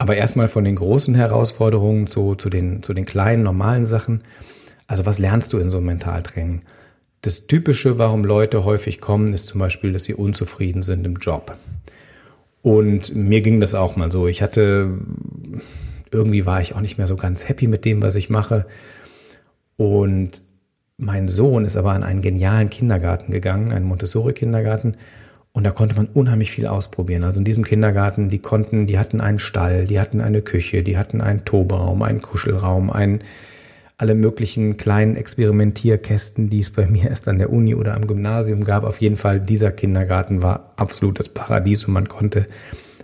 Aber 0.04 0.16
erstmal 0.16 0.48
von 0.48 0.64
den 0.64 0.76
großen 0.76 1.14
Herausforderungen 1.14 2.08
zu, 2.08 2.34
zu, 2.34 2.50
den, 2.50 2.82
zu 2.82 2.92
den 2.92 3.06
kleinen, 3.06 3.42
normalen 3.42 3.86
Sachen. 3.86 4.20
Also 4.86 5.06
was 5.06 5.18
lernst 5.18 5.54
du 5.54 5.58
in 5.58 5.70
so 5.70 5.78
einem 5.78 5.86
Mentaltraining? 5.86 6.60
Das 7.22 7.46
Typische, 7.46 7.96
warum 7.98 8.22
Leute 8.22 8.66
häufig 8.66 9.00
kommen, 9.00 9.32
ist 9.32 9.46
zum 9.46 9.60
Beispiel, 9.60 9.94
dass 9.94 10.04
sie 10.04 10.12
unzufrieden 10.12 10.82
sind 10.82 11.06
im 11.06 11.16
Job. 11.16 11.56
Und 12.60 13.16
mir 13.16 13.40
ging 13.40 13.60
das 13.60 13.74
auch 13.74 13.96
mal 13.96 14.12
so. 14.12 14.28
Ich 14.28 14.42
hatte, 14.42 14.90
irgendwie 16.10 16.44
war 16.44 16.60
ich 16.60 16.74
auch 16.74 16.82
nicht 16.82 16.98
mehr 16.98 17.06
so 17.06 17.16
ganz 17.16 17.48
happy 17.48 17.66
mit 17.66 17.86
dem, 17.86 18.02
was 18.02 18.14
ich 18.16 18.28
mache. 18.28 18.66
Und 19.78 20.42
mein 20.98 21.28
Sohn 21.28 21.64
ist 21.64 21.78
aber 21.78 21.92
an 21.92 22.02
einen 22.02 22.20
genialen 22.20 22.68
Kindergarten 22.68 23.32
gegangen, 23.32 23.72
einen 23.72 23.86
Montessori-Kindergarten. 23.86 24.98
Und 25.54 25.62
da 25.62 25.70
konnte 25.70 25.94
man 25.94 26.08
unheimlich 26.12 26.50
viel 26.50 26.66
ausprobieren. 26.66 27.22
Also 27.22 27.38
in 27.38 27.44
diesem 27.44 27.64
Kindergarten, 27.64 28.28
die 28.28 28.40
konnten, 28.40 28.88
die 28.88 28.98
hatten 28.98 29.20
einen 29.20 29.38
Stall, 29.38 29.86
die 29.86 30.00
hatten 30.00 30.20
eine 30.20 30.42
Küche, 30.42 30.82
die 30.82 30.98
hatten 30.98 31.20
einen 31.20 31.44
Toberaum, 31.44 32.02
einen 32.02 32.20
Kuschelraum, 32.20 32.90
einen, 32.90 33.20
alle 33.96 34.16
möglichen 34.16 34.76
kleinen 34.76 35.14
Experimentierkästen, 35.14 36.50
die 36.50 36.58
es 36.58 36.72
bei 36.72 36.86
mir 36.86 37.08
erst 37.08 37.28
an 37.28 37.38
der 37.38 37.52
Uni 37.52 37.76
oder 37.76 37.94
am 37.94 38.08
Gymnasium 38.08 38.64
gab. 38.64 38.82
Auf 38.82 39.00
jeden 39.00 39.16
Fall, 39.16 39.38
dieser 39.38 39.70
Kindergarten 39.70 40.42
war 40.42 40.72
absolutes 40.74 41.28
Paradies 41.28 41.84
und 41.84 41.94
man 41.94 42.08
konnte, 42.08 42.46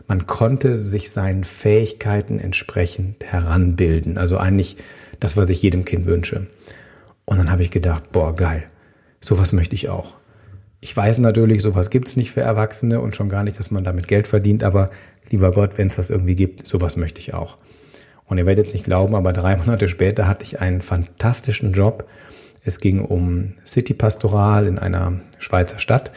man 0.08 0.26
konnte 0.26 0.76
sich 0.76 1.12
seinen 1.12 1.44
Fähigkeiten 1.44 2.40
entsprechend 2.40 3.22
heranbilden. 3.24 4.18
Also 4.18 4.38
eigentlich 4.38 4.76
das, 5.20 5.36
was 5.36 5.50
ich 5.50 5.62
jedem 5.62 5.84
Kind 5.84 6.06
wünsche. 6.06 6.48
Und 7.26 7.38
dann 7.38 7.52
habe 7.52 7.62
ich 7.62 7.70
gedacht, 7.70 8.10
boah, 8.10 8.34
geil. 8.34 8.64
Sowas 9.20 9.52
möchte 9.52 9.76
ich 9.76 9.88
auch. 9.88 10.19
Ich 10.80 10.96
weiß 10.96 11.18
natürlich, 11.18 11.60
sowas 11.60 11.90
gibt's 11.90 12.16
nicht 12.16 12.30
für 12.30 12.40
Erwachsene 12.40 13.00
und 13.00 13.14
schon 13.14 13.28
gar 13.28 13.44
nicht, 13.44 13.58
dass 13.58 13.70
man 13.70 13.84
damit 13.84 14.08
Geld 14.08 14.26
verdient, 14.26 14.64
aber 14.64 14.90
lieber 15.28 15.52
Gott, 15.52 15.76
wenn 15.76 15.88
es 15.88 15.96
das 15.96 16.08
irgendwie 16.08 16.34
gibt, 16.34 16.66
sowas 16.66 16.96
möchte 16.96 17.20
ich 17.20 17.34
auch. 17.34 17.58
Und 18.24 18.38
ihr 18.38 18.46
werdet 18.46 18.64
jetzt 18.64 18.74
nicht 18.74 18.84
glauben, 18.84 19.14
aber 19.14 19.32
drei 19.32 19.56
Monate 19.58 19.88
später 19.88 20.26
hatte 20.26 20.44
ich 20.44 20.60
einen 20.60 20.80
fantastischen 20.80 21.72
Job. 21.72 22.08
Es 22.64 22.80
ging 22.80 23.04
um 23.04 23.54
City 23.66 23.92
Pastoral 23.92 24.66
in 24.66 24.78
einer 24.78 25.20
Schweizer 25.38 25.78
Stadt 25.78 26.12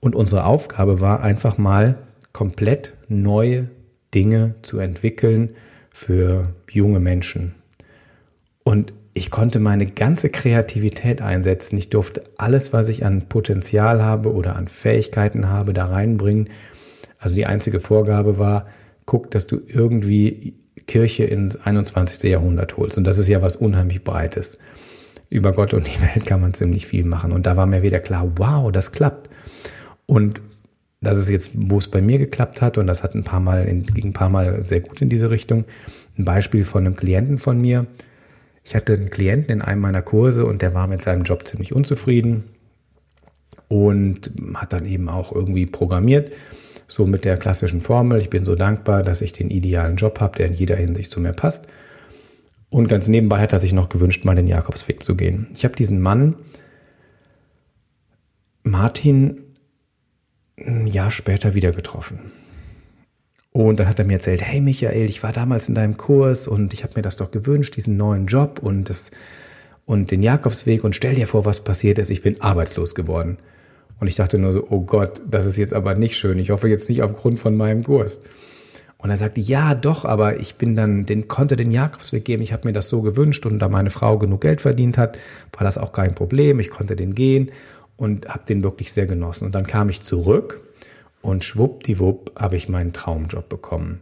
und 0.00 0.14
unsere 0.14 0.44
Aufgabe 0.44 1.00
war 1.00 1.22
einfach 1.22 1.58
mal 1.58 1.96
komplett 2.32 2.94
neue 3.08 3.68
Dinge 4.14 4.54
zu 4.62 4.78
entwickeln 4.78 5.56
für 5.90 6.54
junge 6.70 7.00
Menschen. 7.00 7.54
Und 8.62 8.92
ich 9.18 9.30
konnte 9.30 9.58
meine 9.58 9.86
ganze 9.86 10.30
Kreativität 10.30 11.20
einsetzen. 11.20 11.76
Ich 11.76 11.90
durfte 11.90 12.22
alles, 12.38 12.72
was 12.72 12.88
ich 12.88 13.04
an 13.04 13.28
Potenzial 13.28 14.02
habe 14.02 14.32
oder 14.32 14.56
an 14.56 14.68
Fähigkeiten 14.68 15.48
habe, 15.48 15.74
da 15.74 15.86
reinbringen. 15.86 16.48
Also 17.18 17.34
die 17.34 17.46
einzige 17.46 17.80
Vorgabe 17.80 18.38
war, 18.38 18.66
guck, 19.06 19.30
dass 19.30 19.46
du 19.46 19.60
irgendwie 19.66 20.54
Kirche 20.86 21.24
ins 21.24 21.56
21. 21.56 22.30
Jahrhundert 22.30 22.76
holst. 22.76 22.96
Und 22.96 23.04
das 23.04 23.18
ist 23.18 23.28
ja 23.28 23.42
was 23.42 23.56
unheimlich 23.56 24.04
Breites. 24.04 24.58
Über 25.30 25.52
Gott 25.52 25.74
und 25.74 25.86
die 25.86 26.00
Welt 26.00 26.24
kann 26.24 26.40
man 26.40 26.54
ziemlich 26.54 26.86
viel 26.86 27.04
machen. 27.04 27.32
Und 27.32 27.44
da 27.44 27.56
war 27.56 27.66
mir 27.66 27.82
wieder 27.82 28.00
klar, 28.00 28.32
wow, 28.36 28.70
das 28.72 28.92
klappt. 28.92 29.28
Und 30.06 30.40
das 31.00 31.18
ist 31.18 31.28
jetzt, 31.28 31.50
wo 31.54 31.78
es 31.78 31.88
bei 31.88 32.00
mir 32.00 32.18
geklappt 32.18 32.62
hat, 32.62 32.78
und 32.78 32.86
das 32.86 33.02
hat 33.02 33.14
ein 33.14 33.24
paar 33.24 33.40
Mal, 33.40 33.66
ging 33.66 34.06
ein 34.06 34.12
paar 34.12 34.30
Mal 34.30 34.62
sehr 34.62 34.80
gut 34.80 35.02
in 35.02 35.08
diese 35.08 35.30
Richtung. 35.30 35.64
Ein 36.16 36.24
Beispiel 36.24 36.64
von 36.64 36.86
einem 36.86 36.96
Klienten 36.96 37.38
von 37.38 37.60
mir, 37.60 37.86
ich 38.68 38.74
hatte 38.74 38.92
einen 38.92 39.08
Klienten 39.08 39.50
in 39.50 39.62
einem 39.62 39.80
meiner 39.80 40.02
Kurse 40.02 40.44
und 40.44 40.60
der 40.60 40.74
war 40.74 40.86
mit 40.88 41.00
seinem 41.00 41.22
Job 41.22 41.48
ziemlich 41.48 41.72
unzufrieden. 41.74 42.44
und 43.68 44.30
hat 44.54 44.72
dann 44.72 44.86
eben 44.86 45.08
auch 45.10 45.30
irgendwie 45.30 45.66
programmiert, 45.66 46.32
so 46.86 47.06
mit 47.06 47.26
der 47.26 47.36
klassischen 47.36 47.82
Formel, 47.82 48.18
ich 48.18 48.30
bin 48.30 48.46
so 48.46 48.54
dankbar, 48.54 49.02
dass 49.02 49.20
ich 49.20 49.32
den 49.34 49.50
idealen 49.50 49.96
Job 49.96 50.20
habe, 50.20 50.38
der 50.38 50.46
in 50.46 50.54
jeder 50.54 50.76
Hinsicht 50.76 51.10
zu 51.10 51.20
mir 51.20 51.32
passt. 51.32 51.66
Und 52.70 52.88
ganz 52.88 53.08
nebenbei 53.08 53.40
hat 53.40 53.52
er 53.52 53.58
sich 53.58 53.74
noch 53.74 53.90
gewünscht, 53.90 54.24
mal 54.24 54.34
den 54.34 54.46
Jakobsweg 54.46 55.02
zu 55.02 55.16
gehen. 55.16 55.48
Ich 55.54 55.64
habe 55.64 55.76
diesen 55.76 56.00
Mann, 56.00 56.36
Martin, 58.62 59.42
ein 60.58 60.86
Jahr 60.86 61.10
später 61.10 61.52
wieder 61.54 61.72
getroffen. 61.72 62.32
Und 63.66 63.80
dann 63.80 63.88
hat 63.88 63.98
er 63.98 64.04
mir 64.04 64.14
erzählt, 64.14 64.40
hey 64.40 64.60
Michael, 64.60 65.06
ich 65.06 65.24
war 65.24 65.32
damals 65.32 65.68
in 65.68 65.74
deinem 65.74 65.96
Kurs 65.96 66.46
und 66.46 66.72
ich 66.72 66.84
habe 66.84 66.92
mir 66.94 67.02
das 67.02 67.16
doch 67.16 67.32
gewünscht, 67.32 67.74
diesen 67.74 67.96
neuen 67.96 68.26
Job 68.26 68.60
und, 68.62 68.88
das, 68.88 69.10
und 69.84 70.12
den 70.12 70.22
Jakobsweg 70.22 70.84
und 70.84 70.94
stell 70.94 71.16
dir 71.16 71.26
vor, 71.26 71.44
was 71.44 71.64
passiert 71.64 71.98
ist, 71.98 72.08
ich 72.08 72.22
bin 72.22 72.40
arbeitslos 72.40 72.94
geworden. 72.94 73.38
Und 73.98 74.06
ich 74.06 74.14
dachte 74.14 74.38
nur 74.38 74.52
so, 74.52 74.64
oh 74.70 74.82
Gott, 74.82 75.22
das 75.28 75.44
ist 75.44 75.56
jetzt 75.56 75.74
aber 75.74 75.96
nicht 75.96 76.16
schön. 76.16 76.38
Ich 76.38 76.50
hoffe 76.50 76.68
jetzt 76.68 76.88
nicht 76.88 77.02
aufgrund 77.02 77.40
von 77.40 77.56
meinem 77.56 77.82
Kurs. 77.82 78.22
Und 78.96 79.10
er 79.10 79.16
sagte, 79.16 79.40
ja, 79.40 79.74
doch, 79.74 80.04
aber 80.04 80.38
ich 80.38 80.54
bin 80.54 80.76
dann, 80.76 81.04
den 81.04 81.26
konnte 81.26 81.56
den 81.56 81.72
Jakobsweg 81.72 82.24
geben. 82.24 82.44
Ich 82.44 82.52
habe 82.52 82.68
mir 82.68 82.72
das 82.72 82.88
so 82.88 83.02
gewünscht 83.02 83.44
und 83.44 83.58
da 83.58 83.68
meine 83.68 83.90
Frau 83.90 84.18
genug 84.18 84.42
Geld 84.42 84.60
verdient 84.60 84.96
hat, 84.96 85.18
war 85.52 85.64
das 85.64 85.78
auch 85.78 85.90
kein 85.90 86.14
Problem. 86.14 86.60
Ich 86.60 86.70
konnte 86.70 86.94
den 86.94 87.12
gehen 87.12 87.50
und 87.96 88.28
habe 88.28 88.42
den 88.48 88.62
wirklich 88.62 88.92
sehr 88.92 89.06
genossen. 89.06 89.46
Und 89.46 89.56
dann 89.56 89.66
kam 89.66 89.88
ich 89.88 90.02
zurück 90.02 90.60
und 91.22 91.44
schwuppdiwupp 91.44 92.32
habe 92.38 92.56
ich 92.56 92.68
meinen 92.68 92.92
Traumjob 92.92 93.48
bekommen. 93.48 94.00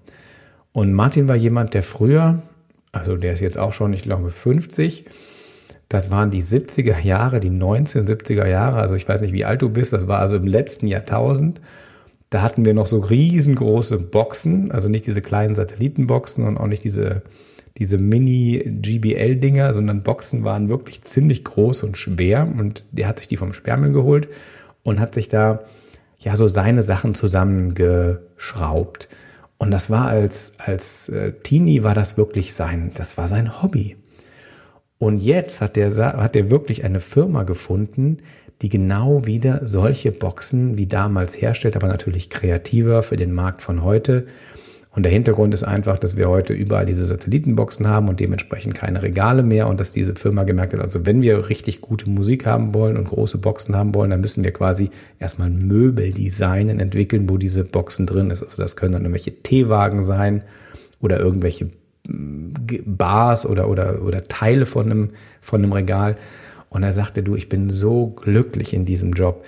Und 0.72 0.92
Martin 0.92 1.28
war 1.28 1.36
jemand, 1.36 1.74
der 1.74 1.82
früher, 1.82 2.42
also 2.92 3.16
der 3.16 3.32
ist 3.32 3.40
jetzt 3.40 3.58
auch 3.58 3.72
schon, 3.72 3.92
ich 3.92 4.02
glaube, 4.02 4.30
50, 4.30 5.06
das 5.88 6.10
waren 6.10 6.30
die 6.30 6.42
70er 6.42 6.98
Jahre, 7.00 7.40
die 7.40 7.50
1970er 7.50 8.46
Jahre, 8.46 8.78
also 8.78 8.94
ich 8.94 9.08
weiß 9.08 9.20
nicht, 9.20 9.32
wie 9.32 9.44
alt 9.44 9.62
du 9.62 9.70
bist, 9.70 9.92
das 9.92 10.08
war 10.08 10.18
also 10.18 10.36
im 10.36 10.46
letzten 10.46 10.86
Jahrtausend. 10.86 11.60
Da 12.28 12.42
hatten 12.42 12.64
wir 12.64 12.74
noch 12.74 12.88
so 12.88 12.98
riesengroße 12.98 13.98
Boxen, 13.98 14.72
also 14.72 14.88
nicht 14.88 15.06
diese 15.06 15.22
kleinen 15.22 15.54
Satellitenboxen 15.54 16.44
und 16.44 16.58
auch 16.58 16.66
nicht 16.66 16.82
diese, 16.82 17.22
diese 17.78 17.98
Mini-GBL-Dinger, 17.98 19.72
sondern 19.74 20.02
Boxen 20.02 20.42
waren 20.42 20.68
wirklich 20.68 21.02
ziemlich 21.02 21.44
groß 21.44 21.84
und 21.84 21.96
schwer 21.96 22.52
und 22.58 22.84
der 22.90 23.06
hat 23.06 23.18
sich 23.18 23.28
die 23.28 23.36
vom 23.36 23.52
Sperrmüll 23.52 23.92
geholt 23.92 24.28
und 24.82 24.98
hat 24.98 25.14
sich 25.14 25.28
da 25.28 25.60
ja 26.26 26.36
so 26.36 26.48
seine 26.48 26.82
Sachen 26.82 27.14
zusammengeschraubt. 27.14 29.08
Und 29.58 29.70
das 29.70 29.90
war 29.90 30.08
als, 30.08 30.54
als 30.58 31.08
äh, 31.08 31.32
Teenie 31.32 31.84
war 31.84 31.94
das 31.94 32.18
wirklich 32.18 32.52
sein, 32.52 32.90
das 32.94 33.16
war 33.16 33.28
sein 33.28 33.62
Hobby. 33.62 33.96
Und 34.98 35.18
jetzt 35.20 35.60
hat 35.60 35.76
der, 35.76 35.94
hat 35.94 36.34
der 36.34 36.50
wirklich 36.50 36.84
eine 36.84 36.98
Firma 37.00 37.44
gefunden, 37.44 38.18
die 38.60 38.68
genau 38.68 39.24
wieder 39.24 39.60
solche 39.66 40.10
Boxen 40.10 40.76
wie 40.76 40.88
damals 40.88 41.40
herstellt, 41.40 41.76
aber 41.76 41.86
natürlich 41.86 42.28
kreativer 42.28 43.02
für 43.02 43.16
den 43.16 43.32
Markt 43.32 43.62
von 43.62 43.84
heute. 43.84 44.26
Und 44.96 45.02
der 45.02 45.12
Hintergrund 45.12 45.52
ist 45.52 45.62
einfach, 45.62 45.98
dass 45.98 46.16
wir 46.16 46.26
heute 46.30 46.54
überall 46.54 46.86
diese 46.86 47.04
Satellitenboxen 47.04 47.86
haben 47.86 48.08
und 48.08 48.18
dementsprechend 48.18 48.74
keine 48.74 49.02
Regale 49.02 49.42
mehr 49.42 49.68
und 49.68 49.78
dass 49.78 49.90
diese 49.90 50.14
Firma 50.14 50.44
gemerkt 50.44 50.72
hat, 50.72 50.80
also 50.80 51.04
wenn 51.04 51.20
wir 51.20 51.50
richtig 51.50 51.82
gute 51.82 52.08
Musik 52.08 52.46
haben 52.46 52.72
wollen 52.72 52.96
und 52.96 53.04
große 53.04 53.36
Boxen 53.36 53.76
haben 53.76 53.94
wollen, 53.94 54.08
dann 54.08 54.22
müssen 54.22 54.42
wir 54.42 54.52
quasi 54.52 54.88
erstmal 55.18 55.50
Möbel 55.50 56.12
designen, 56.12 56.80
entwickeln, 56.80 57.28
wo 57.28 57.36
diese 57.36 57.62
Boxen 57.62 58.06
drin 58.06 58.30
ist. 58.30 58.42
Also 58.42 58.56
das 58.56 58.74
können 58.74 58.94
dann 58.94 59.02
irgendwelche 59.02 59.42
Teewagen 59.42 60.02
sein 60.02 60.42
oder 61.02 61.20
irgendwelche 61.20 61.66
mm, 62.08 62.54
Bars 62.86 63.44
oder, 63.44 63.68
oder, 63.68 64.00
oder 64.02 64.24
Teile 64.24 64.64
von 64.64 64.86
einem, 64.86 65.10
von 65.42 65.62
einem 65.62 65.74
Regal. 65.74 66.16
Und 66.70 66.84
er 66.84 66.94
sagte, 66.94 67.22
du, 67.22 67.36
ich 67.36 67.50
bin 67.50 67.68
so 67.68 68.06
glücklich 68.06 68.72
in 68.72 68.86
diesem 68.86 69.12
Job 69.12 69.44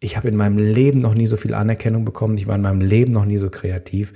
ich 0.00 0.16
habe 0.16 0.28
in 0.28 0.36
meinem 0.36 0.58
Leben 0.58 1.00
noch 1.00 1.14
nie 1.14 1.26
so 1.26 1.36
viel 1.36 1.54
Anerkennung 1.54 2.04
bekommen, 2.04 2.36
ich 2.36 2.46
war 2.46 2.56
in 2.56 2.62
meinem 2.62 2.80
Leben 2.80 3.12
noch 3.12 3.26
nie 3.26 3.36
so 3.36 3.50
kreativ. 3.50 4.14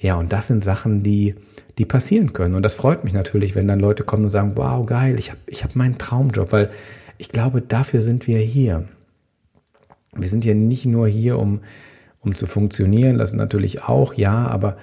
Ja, 0.00 0.16
und 0.16 0.32
das 0.32 0.46
sind 0.46 0.64
Sachen, 0.64 1.02
die, 1.02 1.34
die 1.76 1.84
passieren 1.84 2.32
können. 2.32 2.54
Und 2.54 2.62
das 2.62 2.74
freut 2.74 3.04
mich 3.04 3.12
natürlich, 3.12 3.54
wenn 3.54 3.68
dann 3.68 3.80
Leute 3.80 4.04
kommen 4.04 4.24
und 4.24 4.30
sagen, 4.30 4.52
wow, 4.54 4.86
geil, 4.86 5.18
ich 5.18 5.30
habe 5.30 5.40
ich 5.46 5.64
hab 5.64 5.76
meinen 5.76 5.98
Traumjob, 5.98 6.52
weil 6.52 6.70
ich 7.18 7.28
glaube, 7.28 7.60
dafür 7.60 8.00
sind 8.00 8.26
wir 8.26 8.38
hier. 8.38 8.88
Wir 10.16 10.28
sind 10.28 10.44
ja 10.44 10.54
nicht 10.54 10.86
nur 10.86 11.08
hier, 11.08 11.38
um, 11.38 11.60
um 12.20 12.36
zu 12.36 12.46
funktionieren, 12.46 13.18
das 13.18 13.32
natürlich 13.34 13.82
auch, 13.82 14.14
ja, 14.14 14.46
aber 14.46 14.78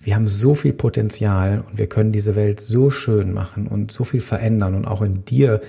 wir 0.00 0.14
haben 0.14 0.28
so 0.28 0.54
viel 0.54 0.72
Potenzial 0.72 1.64
und 1.68 1.78
wir 1.78 1.88
können 1.88 2.12
diese 2.12 2.34
Welt 2.34 2.60
so 2.60 2.90
schön 2.90 3.32
machen 3.32 3.66
und 3.66 3.90
so 3.90 4.04
viel 4.04 4.20
verändern 4.20 4.74
und 4.74 4.86
auch 4.86 5.02
in 5.02 5.24
dir 5.24 5.60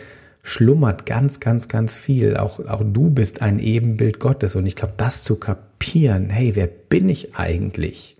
schlummert 0.49 1.05
ganz, 1.05 1.39
ganz, 1.39 1.67
ganz 1.67 1.93
viel. 1.93 2.35
Auch, 2.35 2.59
auch 2.65 2.81
du 2.83 3.11
bist 3.11 3.43
ein 3.43 3.59
Ebenbild 3.59 4.19
Gottes. 4.19 4.55
Und 4.55 4.65
ich 4.65 4.75
glaube, 4.75 4.95
das 4.97 5.23
zu 5.23 5.35
kapieren, 5.35 6.31
hey, 6.31 6.55
wer 6.55 6.65
bin 6.65 7.07
ich 7.07 7.35
eigentlich? 7.35 8.15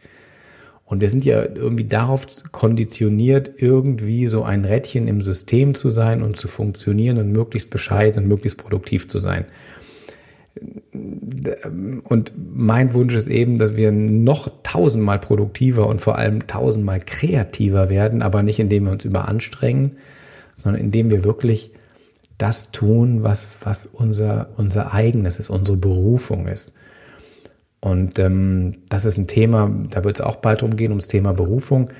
Und 0.85 1.01
wir 1.01 1.09
sind 1.09 1.25
ja 1.25 1.43
irgendwie 1.43 1.85
darauf 1.85 2.27
konditioniert, 2.51 3.51
irgendwie 3.57 4.27
so 4.27 4.43
ein 4.43 4.63
Rädchen 4.63 5.07
im 5.07 5.23
System 5.23 5.73
zu 5.73 5.89
sein 5.89 6.21
und 6.21 6.37
zu 6.37 6.47
funktionieren 6.47 7.17
und 7.17 7.31
möglichst 7.31 7.71
bescheiden 7.71 8.23
und 8.23 8.29
möglichst 8.29 8.59
produktiv 8.59 9.07
zu 9.07 9.17
sein. 9.17 9.45
Und 10.91 12.33
mein 12.53 12.93
Wunsch 12.93 13.15
ist 13.15 13.27
eben, 13.27 13.57
dass 13.57 13.75
wir 13.75 13.91
noch 13.91 14.51
tausendmal 14.61 15.19
produktiver 15.19 15.87
und 15.87 15.99
vor 15.99 16.17
allem 16.17 16.45
tausendmal 16.45 16.99
kreativer 16.99 17.89
werden, 17.89 18.21
aber 18.21 18.43
nicht 18.43 18.59
indem 18.59 18.85
wir 18.85 18.91
uns 18.91 19.05
überanstrengen, 19.05 19.97
sondern 20.55 20.81
indem 20.81 21.09
wir 21.09 21.23
wirklich 21.23 21.71
das 22.39 22.71
tun, 22.71 23.21
was, 23.21 23.57
was 23.61 23.85
unser, 23.85 24.49
unser 24.57 24.93
eigenes 24.93 25.37
ist, 25.37 25.49
unsere 25.49 25.77
Berufung 25.77 26.47
ist. 26.47 26.73
Und 27.81 28.17
ähm, 28.17 28.77
das 28.89 29.05
ist 29.05 29.17
ein 29.17 29.27
Thema, 29.27 29.69
da 29.91 30.03
wird 30.03 30.19
es 30.19 30.25
auch 30.25 30.37
bald 30.37 30.61
drum 30.61 30.75
gehen, 30.75 30.91
ums 30.91 31.07
Thema 31.07 31.33
Berufung. 31.33 31.91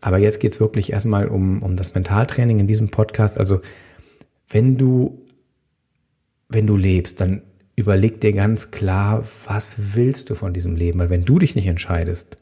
Aber 0.00 0.18
jetzt 0.18 0.40
geht 0.40 0.52
es 0.52 0.60
wirklich 0.60 0.92
erstmal 0.92 1.26
um, 1.26 1.62
um 1.62 1.76
das 1.76 1.94
Mentaltraining 1.94 2.60
in 2.60 2.66
diesem 2.68 2.88
Podcast. 2.88 3.36
Also 3.36 3.60
wenn 4.48 4.78
du, 4.78 5.20
wenn 6.48 6.66
du 6.66 6.76
lebst, 6.76 7.20
dann 7.20 7.42
überleg 7.74 8.20
dir 8.20 8.32
ganz 8.32 8.70
klar, 8.70 9.24
was 9.46 9.76
willst 9.94 10.30
du 10.30 10.36
von 10.36 10.54
diesem 10.54 10.76
Leben? 10.76 11.00
Weil 11.00 11.10
wenn 11.10 11.24
du 11.24 11.40
dich 11.40 11.56
nicht 11.56 11.66
entscheidest, 11.66 12.36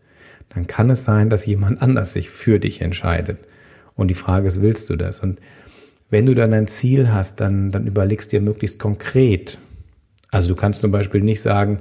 dann 0.51 0.67
kann 0.67 0.91
es 0.91 1.05
sein, 1.05 1.31
dass 1.31 1.47
jemand 1.47 1.81
anders 1.81 2.13
sich 2.13 2.29
für 2.29 2.59
dich 2.59 2.83
entscheidet. 2.83 3.39
Und 3.95 4.09
die 4.09 4.15
Frage 4.15 4.47
ist, 4.47 4.61
willst 4.61 4.91
du 4.91 4.97
das? 4.97 5.21
Und 5.21 5.41
wenn 6.09 6.27
du 6.27 6.35
dann 6.35 6.53
ein 6.53 6.69
Ziel 6.69 7.13
hast, 7.13 7.41
dann, 7.41 7.71
dann 7.71 7.87
überlegst 7.87 8.33
dir 8.33 8.41
möglichst 8.41 8.79
konkret. 8.79 9.59
Also 10.31 10.49
du 10.49 10.55
kannst 10.55 10.81
zum 10.81 10.93
Beispiel 10.93 11.21
nicht 11.21 11.41
sagen, 11.41 11.81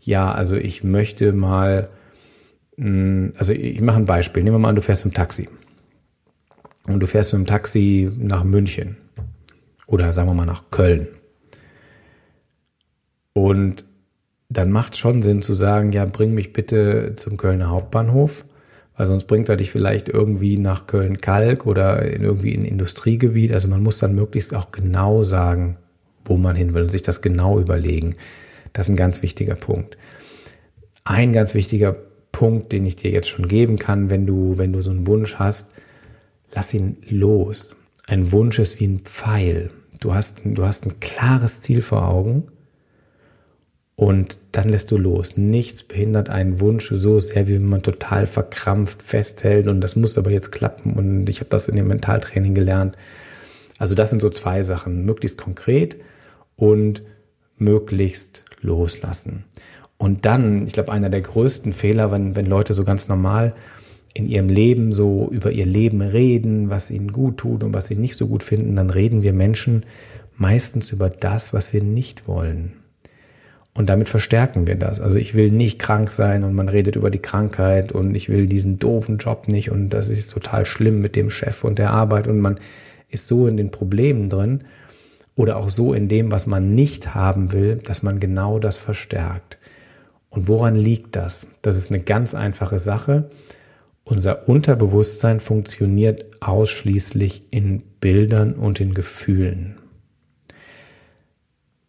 ja, 0.00 0.32
also 0.32 0.56
ich 0.56 0.84
möchte 0.84 1.32
mal, 1.32 1.88
hm, 2.76 3.32
also 3.36 3.52
ich 3.52 3.80
mache 3.80 3.96
ein 3.96 4.06
Beispiel. 4.06 4.42
Nehmen 4.42 4.56
wir 4.56 4.60
mal 4.60 4.68
an, 4.70 4.76
du 4.76 4.82
fährst 4.82 5.04
im 5.04 5.12
Taxi. 5.12 5.48
Und 6.86 7.00
du 7.00 7.06
fährst 7.06 7.32
mit 7.32 7.40
dem 7.40 7.46
Taxi 7.46 8.10
nach 8.16 8.44
München. 8.44 8.96
Oder 9.86 10.12
sagen 10.12 10.28
wir 10.28 10.34
mal 10.34 10.46
nach 10.46 10.70
Köln. 10.70 11.08
Und 13.32 13.84
dann 14.48 14.70
macht 14.70 14.96
schon 14.96 15.22
Sinn 15.22 15.42
zu 15.42 15.54
sagen, 15.54 15.92
ja, 15.92 16.04
bring 16.04 16.32
mich 16.32 16.52
bitte 16.52 17.14
zum 17.16 17.36
Kölner 17.36 17.68
Hauptbahnhof 17.68 18.44
weil 18.96 19.06
sonst 19.06 19.26
bringt 19.26 19.48
er 19.48 19.56
dich 19.56 19.70
vielleicht 19.70 20.08
irgendwie 20.08 20.58
nach 20.58 20.86
Köln-Kalk 20.86 21.66
oder 21.66 22.02
in 22.02 22.22
irgendwie 22.22 22.54
in 22.54 22.64
Industriegebiet. 22.64 23.52
Also 23.52 23.68
man 23.68 23.82
muss 23.82 23.98
dann 23.98 24.14
möglichst 24.14 24.54
auch 24.54 24.72
genau 24.72 25.22
sagen, 25.22 25.76
wo 26.24 26.36
man 26.36 26.56
hin 26.56 26.72
will 26.74 26.84
und 26.84 26.90
sich 26.90 27.02
das 27.02 27.20
genau 27.20 27.60
überlegen. 27.60 28.16
Das 28.72 28.86
ist 28.86 28.90
ein 28.90 28.96
ganz 28.96 29.22
wichtiger 29.22 29.54
Punkt. 29.54 29.96
Ein 31.04 31.32
ganz 31.32 31.54
wichtiger 31.54 31.94
Punkt, 32.32 32.72
den 32.72 32.86
ich 32.86 32.96
dir 32.96 33.10
jetzt 33.10 33.28
schon 33.28 33.48
geben 33.48 33.78
kann, 33.78 34.10
wenn 34.10 34.26
du, 34.26 34.58
wenn 34.58 34.72
du 34.72 34.80
so 34.80 34.90
einen 34.90 35.06
Wunsch 35.06 35.36
hast, 35.36 35.68
lass 36.54 36.72
ihn 36.74 36.96
los. 37.08 37.76
Ein 38.06 38.32
Wunsch 38.32 38.58
ist 38.58 38.80
wie 38.80 38.86
ein 38.86 39.00
Pfeil. 39.00 39.70
Du 40.00 40.14
hast, 40.14 40.40
du 40.44 40.64
hast 40.64 40.86
ein 40.86 41.00
klares 41.00 41.60
Ziel 41.60 41.82
vor 41.82 42.08
Augen 42.08 42.48
und 43.96 44.36
dann 44.52 44.68
lässt 44.68 44.90
du 44.90 44.98
los. 44.98 45.36
Nichts 45.36 45.82
behindert 45.82 46.28
einen 46.28 46.60
Wunsch 46.60 46.90
so 46.94 47.18
sehr, 47.18 47.48
wie 47.48 47.54
wenn 47.54 47.66
man 47.66 47.82
total 47.82 48.26
verkrampft 48.26 49.02
festhält 49.02 49.68
und 49.68 49.80
das 49.80 49.96
muss 49.96 50.18
aber 50.18 50.30
jetzt 50.30 50.52
klappen 50.52 50.92
und 50.92 51.28
ich 51.28 51.40
habe 51.40 51.50
das 51.50 51.68
in 51.68 51.76
dem 51.76 51.88
Mentaltraining 51.88 52.54
gelernt. 52.54 52.96
Also 53.78 53.94
das 53.94 54.10
sind 54.10 54.22
so 54.22 54.30
zwei 54.30 54.62
Sachen, 54.62 55.04
möglichst 55.04 55.38
konkret 55.38 55.96
und 56.56 57.02
möglichst 57.56 58.44
loslassen. 58.60 59.44
Und 59.98 60.26
dann, 60.26 60.66
ich 60.66 60.74
glaube, 60.74 60.92
einer 60.92 61.08
der 61.08 61.22
größten 61.22 61.72
Fehler, 61.72 62.10
wenn, 62.10 62.36
wenn 62.36 62.46
Leute 62.46 62.74
so 62.74 62.84
ganz 62.84 63.08
normal 63.08 63.54
in 64.12 64.26
ihrem 64.26 64.48
Leben 64.48 64.92
so 64.92 65.28
über 65.30 65.52
ihr 65.52 65.66
Leben 65.66 66.02
reden, 66.02 66.68
was 66.68 66.90
ihnen 66.90 67.12
gut 67.12 67.38
tut 67.38 67.64
und 67.64 67.74
was 67.74 67.86
sie 67.86 67.96
nicht 67.96 68.16
so 68.16 68.26
gut 68.26 68.42
finden, 68.42 68.76
dann 68.76 68.90
reden 68.90 69.22
wir 69.22 69.32
Menschen 69.32 69.84
meistens 70.36 70.90
über 70.90 71.08
das, 71.08 71.54
was 71.54 71.72
wir 71.72 71.82
nicht 71.82 72.28
wollen. 72.28 72.74
Und 73.76 73.90
damit 73.90 74.08
verstärken 74.08 74.66
wir 74.66 74.76
das. 74.76 75.00
Also 75.00 75.18
ich 75.18 75.34
will 75.34 75.50
nicht 75.50 75.78
krank 75.78 76.08
sein 76.08 76.44
und 76.44 76.54
man 76.54 76.70
redet 76.70 76.96
über 76.96 77.10
die 77.10 77.18
Krankheit 77.18 77.92
und 77.92 78.14
ich 78.14 78.30
will 78.30 78.46
diesen 78.46 78.78
doofen 78.78 79.18
Job 79.18 79.48
nicht 79.48 79.70
und 79.70 79.90
das 79.90 80.08
ist 80.08 80.30
total 80.32 80.64
schlimm 80.64 81.02
mit 81.02 81.14
dem 81.14 81.28
Chef 81.28 81.62
und 81.62 81.78
der 81.78 81.90
Arbeit 81.90 82.26
und 82.26 82.40
man 82.40 82.58
ist 83.10 83.26
so 83.26 83.46
in 83.46 83.58
den 83.58 83.70
Problemen 83.70 84.28
drin. 84.28 84.64
oder 85.34 85.58
auch 85.58 85.68
so 85.68 85.92
in 85.92 86.08
dem, 86.08 86.32
was 86.32 86.46
man 86.46 86.74
nicht 86.74 87.14
haben 87.14 87.52
will, 87.52 87.76
dass 87.76 88.02
man 88.02 88.18
genau 88.20 88.58
das 88.58 88.78
verstärkt. 88.78 89.58
Und 90.30 90.48
woran 90.48 90.74
liegt 90.74 91.14
das? 91.14 91.46
Das 91.60 91.76
ist 91.76 91.90
eine 91.90 92.00
ganz 92.00 92.34
einfache 92.34 92.78
Sache. 92.78 93.28
Unser 94.04 94.48
Unterbewusstsein 94.48 95.40
funktioniert 95.40 96.24
ausschließlich 96.40 97.48
in 97.50 97.82
Bildern 98.00 98.54
und 98.54 98.80
in 98.80 98.94
Gefühlen. 98.94 99.76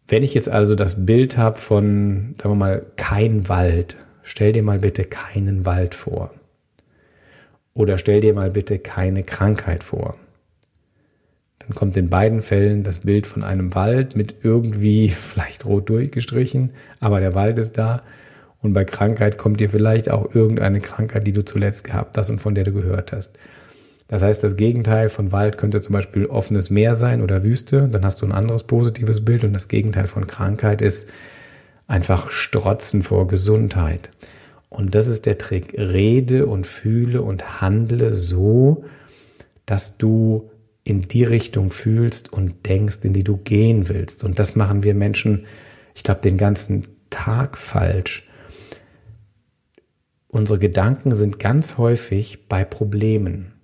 Wenn 0.08 0.22
ich 0.22 0.32
jetzt 0.32 0.48
also 0.48 0.74
das 0.74 1.04
Bild 1.04 1.36
habe 1.36 1.58
von, 1.58 2.34
sagen 2.38 2.54
wir 2.54 2.56
mal, 2.56 2.86
kein 2.96 3.48
Wald, 3.50 3.96
stell 4.22 4.52
dir 4.52 4.62
mal 4.62 4.78
bitte 4.78 5.04
keinen 5.04 5.66
Wald 5.66 5.94
vor. 5.94 6.32
Oder 7.74 7.98
stell 7.98 8.22
dir 8.22 8.32
mal 8.32 8.50
bitte 8.50 8.78
keine 8.78 9.22
Krankheit 9.22 9.84
vor. 9.84 10.16
Dann 11.58 11.74
kommt 11.74 11.98
in 11.98 12.08
beiden 12.08 12.40
Fällen 12.40 12.84
das 12.84 13.00
Bild 13.00 13.26
von 13.26 13.42
einem 13.42 13.74
Wald 13.74 14.16
mit 14.16 14.36
irgendwie 14.42 15.10
vielleicht 15.10 15.66
rot 15.66 15.90
durchgestrichen, 15.90 16.70
aber 17.00 17.20
der 17.20 17.34
Wald 17.34 17.58
ist 17.58 17.76
da. 17.76 18.02
Und 18.62 18.72
bei 18.72 18.84
Krankheit 18.84 19.36
kommt 19.36 19.60
dir 19.60 19.68
vielleicht 19.68 20.10
auch 20.10 20.34
irgendeine 20.34 20.80
Krankheit, 20.80 21.26
die 21.26 21.32
du 21.32 21.44
zuletzt 21.44 21.84
gehabt 21.84 22.16
hast 22.16 22.30
und 22.30 22.40
von 22.40 22.54
der 22.54 22.64
du 22.64 22.72
gehört 22.72 23.12
hast. 23.12 23.38
Das 24.08 24.22
heißt, 24.22 24.42
das 24.42 24.56
Gegenteil 24.56 25.10
von 25.10 25.32
Wald 25.32 25.58
könnte 25.58 25.82
zum 25.82 25.92
Beispiel 25.92 26.26
offenes 26.26 26.70
Meer 26.70 26.94
sein 26.94 27.22
oder 27.22 27.44
Wüste. 27.44 27.88
Dann 27.92 28.04
hast 28.04 28.22
du 28.22 28.26
ein 28.26 28.32
anderes 28.32 28.62
positives 28.64 29.22
Bild. 29.22 29.44
Und 29.44 29.52
das 29.52 29.68
Gegenteil 29.68 30.06
von 30.06 30.26
Krankheit 30.26 30.80
ist 30.80 31.08
einfach 31.86 32.30
Strotzen 32.30 33.02
vor 33.02 33.28
Gesundheit. 33.28 34.08
Und 34.70 34.94
das 34.94 35.06
ist 35.06 35.26
der 35.26 35.36
Trick. 35.36 35.74
Rede 35.78 36.46
und 36.46 36.66
fühle 36.66 37.20
und 37.20 37.60
handle 37.60 38.14
so, 38.14 38.84
dass 39.66 39.98
du 39.98 40.50
in 40.84 41.02
die 41.02 41.24
Richtung 41.24 41.70
fühlst 41.70 42.32
und 42.32 42.66
denkst, 42.66 43.00
in 43.02 43.12
die 43.12 43.24
du 43.24 43.36
gehen 43.36 43.90
willst. 43.90 44.24
Und 44.24 44.38
das 44.38 44.56
machen 44.56 44.84
wir 44.84 44.94
Menschen, 44.94 45.44
ich 45.94 46.02
glaube, 46.02 46.22
den 46.22 46.38
ganzen 46.38 46.86
Tag 47.10 47.58
falsch. 47.58 48.26
Unsere 50.28 50.58
Gedanken 50.58 51.14
sind 51.14 51.38
ganz 51.38 51.76
häufig 51.76 52.48
bei 52.48 52.64
Problemen. 52.64 53.57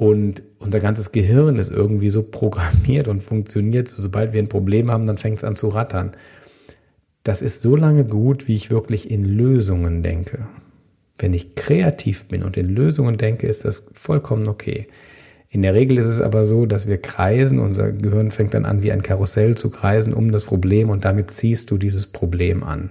Und 0.00 0.42
unser 0.60 0.80
ganzes 0.80 1.12
Gehirn 1.12 1.58
ist 1.58 1.70
irgendwie 1.70 2.08
so 2.08 2.22
programmiert 2.22 3.06
und 3.06 3.22
funktioniert. 3.22 3.88
Sobald 3.88 4.32
wir 4.32 4.40
ein 4.40 4.48
Problem 4.48 4.90
haben, 4.90 5.06
dann 5.06 5.18
fängt 5.18 5.36
es 5.36 5.44
an 5.44 5.56
zu 5.56 5.68
rattern. 5.68 6.12
Das 7.22 7.42
ist 7.42 7.60
so 7.60 7.76
lange 7.76 8.04
gut, 8.04 8.48
wie 8.48 8.54
ich 8.54 8.70
wirklich 8.70 9.10
in 9.10 9.26
Lösungen 9.26 10.02
denke. 10.02 10.46
Wenn 11.18 11.34
ich 11.34 11.54
kreativ 11.54 12.24
bin 12.24 12.42
und 12.42 12.56
in 12.56 12.70
Lösungen 12.70 13.18
denke, 13.18 13.46
ist 13.46 13.66
das 13.66 13.88
vollkommen 13.92 14.48
okay. 14.48 14.86
In 15.50 15.60
der 15.60 15.74
Regel 15.74 15.98
ist 15.98 16.06
es 16.06 16.22
aber 16.22 16.46
so, 16.46 16.64
dass 16.64 16.88
wir 16.88 16.96
kreisen, 16.96 17.58
unser 17.58 17.92
Gehirn 17.92 18.30
fängt 18.30 18.54
dann 18.54 18.64
an 18.64 18.80
wie 18.80 18.92
ein 18.92 19.02
Karussell 19.02 19.54
zu 19.54 19.68
kreisen 19.68 20.14
um 20.14 20.32
das 20.32 20.46
Problem 20.46 20.88
und 20.88 21.04
damit 21.04 21.30
ziehst 21.30 21.70
du 21.70 21.76
dieses 21.76 22.06
Problem 22.06 22.62
an. 22.62 22.88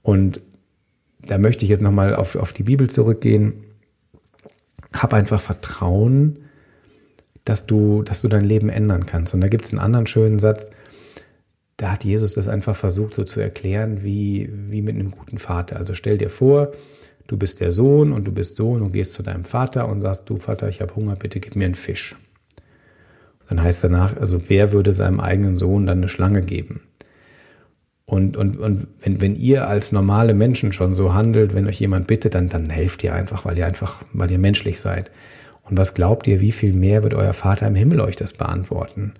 Und 0.00 0.40
da 1.26 1.36
möchte 1.36 1.66
ich 1.66 1.68
jetzt 1.68 1.82
nochmal 1.82 2.14
auf, 2.14 2.36
auf 2.36 2.54
die 2.54 2.62
Bibel 2.62 2.88
zurückgehen. 2.88 3.64
Hab 4.92 5.14
einfach 5.14 5.40
Vertrauen, 5.40 6.38
dass 7.44 7.66
du, 7.66 8.02
dass 8.02 8.22
du 8.22 8.28
dein 8.28 8.44
Leben 8.44 8.68
ändern 8.68 9.06
kannst. 9.06 9.34
Und 9.34 9.40
da 9.40 9.48
gibt 9.48 9.64
es 9.64 9.72
einen 9.72 9.80
anderen 9.80 10.06
schönen 10.06 10.38
Satz, 10.38 10.70
da 11.80 11.92
hat 11.92 12.04
Jesus 12.04 12.34
das 12.34 12.46
einfach 12.46 12.76
versucht 12.76 13.14
so 13.14 13.24
zu 13.24 13.40
erklären, 13.40 14.02
wie, 14.02 14.50
wie 14.52 14.82
mit 14.82 14.96
einem 14.96 15.10
guten 15.10 15.38
Vater. 15.38 15.76
Also 15.76 15.94
stell 15.94 16.18
dir 16.18 16.28
vor, 16.28 16.72
du 17.26 17.38
bist 17.38 17.60
der 17.60 17.72
Sohn 17.72 18.12
und 18.12 18.26
du 18.26 18.32
bist 18.32 18.56
Sohn 18.56 18.82
und 18.82 18.92
gehst 18.92 19.14
zu 19.14 19.22
deinem 19.22 19.44
Vater 19.44 19.88
und 19.88 20.02
sagst, 20.02 20.28
du 20.28 20.36
Vater, 20.36 20.68
ich 20.68 20.82
habe 20.82 20.94
Hunger, 20.94 21.16
bitte 21.16 21.40
gib 21.40 21.56
mir 21.56 21.64
einen 21.64 21.74
Fisch. 21.74 22.16
Dann 23.48 23.62
heißt 23.62 23.82
danach, 23.82 24.14
also 24.16 24.48
wer 24.48 24.72
würde 24.72 24.92
seinem 24.92 25.20
eigenen 25.20 25.56
Sohn 25.56 25.86
dann 25.86 25.98
eine 25.98 26.08
Schlange 26.08 26.42
geben? 26.42 26.82
Und, 28.10 28.36
und, 28.36 28.56
und 28.56 28.88
wenn, 29.02 29.20
wenn 29.20 29.36
ihr 29.36 29.68
als 29.68 29.92
normale 29.92 30.34
Menschen 30.34 30.72
schon 30.72 30.96
so 30.96 31.14
handelt, 31.14 31.54
wenn 31.54 31.68
euch 31.68 31.78
jemand 31.78 32.08
bittet, 32.08 32.34
dann, 32.34 32.48
dann 32.48 32.68
helft 32.68 33.04
ihr 33.04 33.14
einfach, 33.14 33.44
weil 33.44 33.56
ihr 33.56 33.64
einfach, 33.64 34.02
weil 34.12 34.32
ihr 34.32 34.38
menschlich 34.40 34.80
seid. 34.80 35.12
Und 35.62 35.78
was 35.78 35.94
glaubt 35.94 36.26
ihr, 36.26 36.40
wie 36.40 36.50
viel 36.50 36.72
mehr 36.72 37.04
wird 37.04 37.14
euer 37.14 37.34
Vater 37.34 37.68
im 37.68 37.76
Himmel 37.76 38.00
euch 38.00 38.16
das 38.16 38.32
beantworten? 38.32 39.12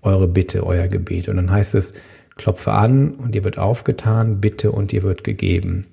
Eure 0.00 0.28
Bitte, 0.28 0.64
euer 0.64 0.88
Gebet. 0.88 1.28
Und 1.28 1.36
dann 1.36 1.50
heißt 1.50 1.74
es, 1.74 1.92
klopfe 2.36 2.72
an 2.72 3.10
und 3.16 3.34
ihr 3.34 3.44
wird 3.44 3.58
aufgetan, 3.58 4.40
bitte 4.40 4.72
und 4.72 4.94
ihr 4.94 5.02
wird 5.02 5.24
gegeben. 5.24 5.86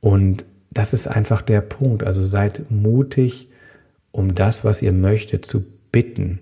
Und 0.00 0.46
das 0.70 0.94
ist 0.94 1.06
einfach 1.06 1.42
der 1.42 1.60
Punkt. 1.60 2.02
Also 2.02 2.24
seid 2.24 2.70
mutig, 2.70 3.48
um 4.10 4.34
das, 4.34 4.64
was 4.64 4.80
ihr 4.80 4.92
möchtet, 4.92 5.44
zu 5.44 5.66
bitten. 5.92 6.38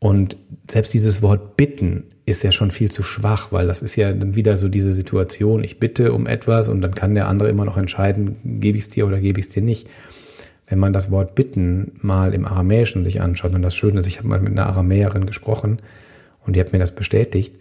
Und 0.00 0.36
selbst 0.68 0.92
dieses 0.92 1.22
Wort 1.22 1.56
bitten 1.56 2.02
ist 2.26 2.42
ja 2.42 2.52
schon 2.52 2.70
viel 2.70 2.90
zu 2.90 3.02
schwach, 3.02 3.52
weil 3.52 3.66
das 3.66 3.82
ist 3.82 3.96
ja 3.96 4.12
dann 4.12 4.34
wieder 4.34 4.56
so 4.56 4.68
diese 4.68 4.92
Situation, 4.92 5.62
ich 5.62 5.78
bitte 5.78 6.12
um 6.12 6.26
etwas 6.26 6.68
und 6.68 6.80
dann 6.80 6.94
kann 6.94 7.14
der 7.14 7.28
andere 7.28 7.50
immer 7.50 7.64
noch 7.64 7.76
entscheiden, 7.76 8.36
gebe 8.44 8.78
ich 8.78 8.84
es 8.84 8.90
dir 8.90 9.06
oder 9.06 9.20
gebe 9.20 9.40
ich 9.40 9.46
es 9.46 9.52
dir 9.52 9.62
nicht. 9.62 9.88
Wenn 10.66 10.78
man 10.78 10.94
das 10.94 11.10
Wort 11.10 11.34
bitten 11.34 11.92
mal 12.00 12.32
im 12.32 12.46
Aramäischen 12.46 13.04
sich 13.04 13.20
anschaut, 13.20 13.52
und 13.52 13.60
das 13.60 13.74
Schöne 13.74 14.00
ist, 14.00 14.06
ich 14.06 14.18
habe 14.18 14.28
mal 14.28 14.40
mit 14.40 14.52
einer 14.52 14.66
Aramäerin 14.66 15.26
gesprochen 15.26 15.78
und 16.46 16.56
die 16.56 16.60
hat 16.60 16.72
mir 16.72 16.78
das 16.78 16.92
bestätigt, 16.92 17.56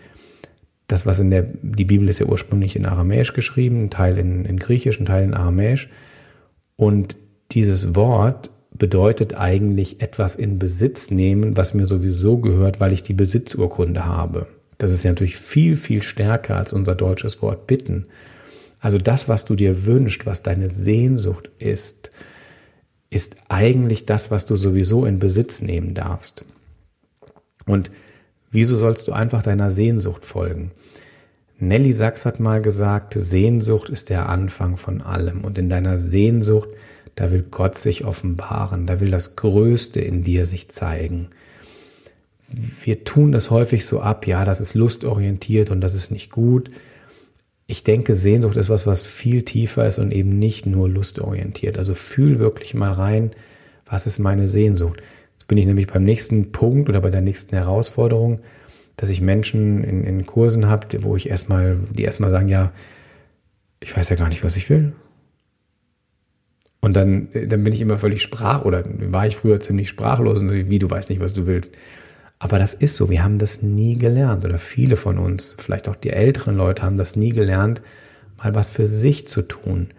das, 0.88 1.06
was 1.06 1.20
in 1.20 1.30
der, 1.30 1.46
die 1.62 1.86
Bibel 1.86 2.08
ist 2.08 2.20
ja 2.20 2.26
ursprünglich 2.26 2.76
in 2.76 2.86
Aramäisch 2.86 3.34
geschrieben, 3.34 3.86
ein 3.86 3.90
Teil 3.90 4.18
in, 4.18 4.46
in 4.46 4.58
Griechisch, 4.58 5.00
ein 5.00 5.06
Teil 5.06 5.24
in 5.24 5.34
Aramäisch. 5.34 5.90
Und 6.76 7.16
dieses 7.52 7.96
Wort 7.96 8.52
bedeutet 8.78 9.36
eigentlich 9.36 10.02
etwas 10.02 10.36
in 10.36 10.60
Besitz 10.60 11.12
nehmen, 11.12 11.56
was 11.56 11.74
mir 11.74 11.88
sowieso 11.88 12.38
gehört, 12.38 12.80
weil 12.80 12.94
ich 12.94 13.04
die 13.04 13.14
Besitzurkunde 13.14 14.06
habe. 14.06 14.48
Das 14.78 14.92
ist 14.92 15.04
ja 15.04 15.12
natürlich 15.12 15.38
viel, 15.38 15.76
viel 15.76 16.02
stärker 16.02 16.58
als 16.58 16.74
unser 16.74 16.96
deutsches 16.96 17.42
Wort 17.42 17.68
bitten. 17.68 18.08
Also 18.80 18.98
das, 18.98 19.30
was 19.30 19.46
du 19.46 19.56
dir 19.56 19.86
wünschst, 19.86 20.26
was 20.26 20.44
deine 20.44 20.70
Sehnsucht 20.70 21.50
ist, 21.60 22.12
ist 23.10 23.36
eigentlich 23.48 24.06
das, 24.06 24.32
was 24.32 24.46
du 24.46 24.56
sowieso 24.56 25.06
in 25.06 25.20
Besitz 25.20 25.62
nehmen 25.62 25.94
darfst. 25.94 26.44
Und 27.66 27.92
wieso 28.52 28.76
sollst 28.76 29.08
du 29.08 29.14
einfach 29.14 29.44
deiner 29.44 29.70
Sehnsucht 29.70 30.26
folgen? 30.26 30.72
Nelly 31.60 31.94
Sachs 31.94 32.26
hat 32.26 32.40
mal 32.40 32.62
gesagt, 32.62 33.14
Sehnsucht 33.16 33.88
ist 33.88 34.10
der 34.10 34.28
Anfang 34.28 34.78
von 34.78 35.02
allem. 35.02 35.46
Und 35.46 35.58
in 35.58 35.70
deiner 35.70 36.00
Sehnsucht 36.00 36.70
da 37.16 37.32
will 37.32 37.44
Gott 37.50 37.78
sich 37.78 38.06
offenbaren, 38.06 38.88
da 38.88 39.00
will 39.00 39.12
das 39.12 39.36
Größte 39.36 40.00
in 40.00 40.24
dir 40.24 40.46
sich 40.46 40.70
zeigen. 40.70 41.30
Wir 42.84 43.04
tun 43.04 43.32
das 43.32 43.50
häufig 43.50 43.86
so 43.86 44.02
ab, 44.02 44.28
ja, 44.28 44.46
das 44.46 44.60
ist 44.60 44.74
lustorientiert 44.74 45.70
und 45.70 45.82
das 45.82 45.96
ist 45.96 46.12
nicht 46.12 46.32
gut. 46.32 46.70
Ich 47.66 47.84
denke, 47.84 48.14
Sehnsucht 48.14 48.58
ist 48.58 48.70
was, 48.70 48.86
was 48.86 49.06
viel 49.06 49.44
tiefer 49.44 49.88
ist 49.88 49.98
und 49.98 50.12
eben 50.12 50.38
nicht 50.38 50.66
nur 50.66 50.90
lustorientiert. 50.90 51.78
Also 51.78 51.96
fühl 51.96 52.40
wirklich 52.40 52.74
mal 52.74 52.92
rein, 52.92 53.32
was 53.86 54.06
ist 54.06 54.20
meine 54.20 54.48
Sehnsucht. 54.48 55.02
Jetzt 55.34 55.48
bin 55.48 55.58
ich 55.58 55.66
nämlich 55.66 55.88
beim 55.88 56.04
nächsten 56.04 56.52
Punkt 56.52 56.90
oder 56.90 57.02
bei 57.02 57.10
der 57.10 57.22
nächsten 57.22 57.56
Herausforderung, 57.56 58.40
dass 58.98 59.10
ich 59.10 59.22
Menschen 59.22 59.84
in, 59.84 60.04
in 60.04 60.26
Kursen 60.26 60.68
habe, 60.68 60.88
wo 61.04 61.16
ich 61.16 61.30
erstmal, 61.30 61.78
die 61.92 62.04
erstmal 62.04 62.30
sagen, 62.30 62.50
ja, 62.50 62.72
ich 63.80 63.96
weiß 63.96 64.10
ja 64.10 64.16
gar 64.16 64.30
nicht, 64.30 64.44
was 64.44 64.56
ich 64.56 64.70
will. 64.70 64.94
Und 66.84 66.98
dann, 66.98 67.30
dann 67.32 67.64
bin 67.64 67.72
ich 67.72 67.80
immer 67.80 67.98
völlig 67.98 68.22
sprach 68.22 68.66
oder 68.66 68.84
war 68.86 69.26
ich 69.26 69.38
früher 69.38 69.62
ziemlich 69.62 69.88
sprachlos 69.88 70.42
und 70.42 70.50
so, 70.50 70.56
wie 70.56 70.80
du 70.80 70.90
weißt 70.90 71.10
nicht, 71.10 71.22
was 71.22 71.32
du 71.32 71.46
willst. 71.46 71.74
Aber 72.40 72.60
das 72.60 72.74
ist 72.74 72.98
so, 72.98 73.10
wir 73.10 73.24
haben 73.24 73.40
das 73.40 73.62
nie 73.62 73.98
gelernt 73.98 74.44
oder 74.44 74.58
viele 74.58 74.98
von 74.98 75.18
uns, 75.18 75.56
vielleicht 75.58 75.88
auch 75.88 75.96
die 75.96 76.10
älteren 76.10 76.58
Leute 76.58 76.82
haben 76.82 76.98
das 76.98 77.16
nie 77.16 77.30
gelernt, 77.30 77.82
mal 78.38 78.54
was 78.54 78.70
für 78.70 78.86
sich 78.86 79.30
zu 79.30 79.44
tun, 79.44 79.92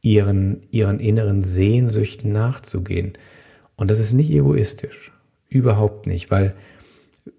ihren, 0.00 0.62
ihren 0.70 1.00
inneren 1.00 1.44
Sehnsüchten 1.44 2.32
nachzugehen. 2.32 3.12
Und 3.76 3.90
das 3.90 3.98
ist 3.98 4.14
nicht 4.14 4.30
egoistisch, 4.30 5.12
überhaupt 5.50 6.06
nicht, 6.06 6.30
weil 6.30 6.54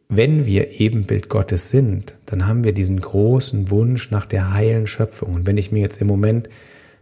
wenn 0.08 0.46
wir 0.46 0.80
Ebenbild 0.80 1.30
Gottes 1.30 1.72
sind, 1.72 2.16
dann 2.28 2.46
haben 2.46 2.64
wir 2.64 2.74
diesen 2.74 3.02
großen 3.02 3.72
Wunsch 3.72 4.12
nach 4.12 4.28
der 4.28 4.54
heilen 4.54 4.86
Schöpfung. 4.86 5.34
Und 5.34 5.48
wenn 5.48 5.58
ich 5.58 5.72
mir 5.72 5.80
jetzt 5.80 6.00
im 6.00 6.06
Moment 6.06 6.48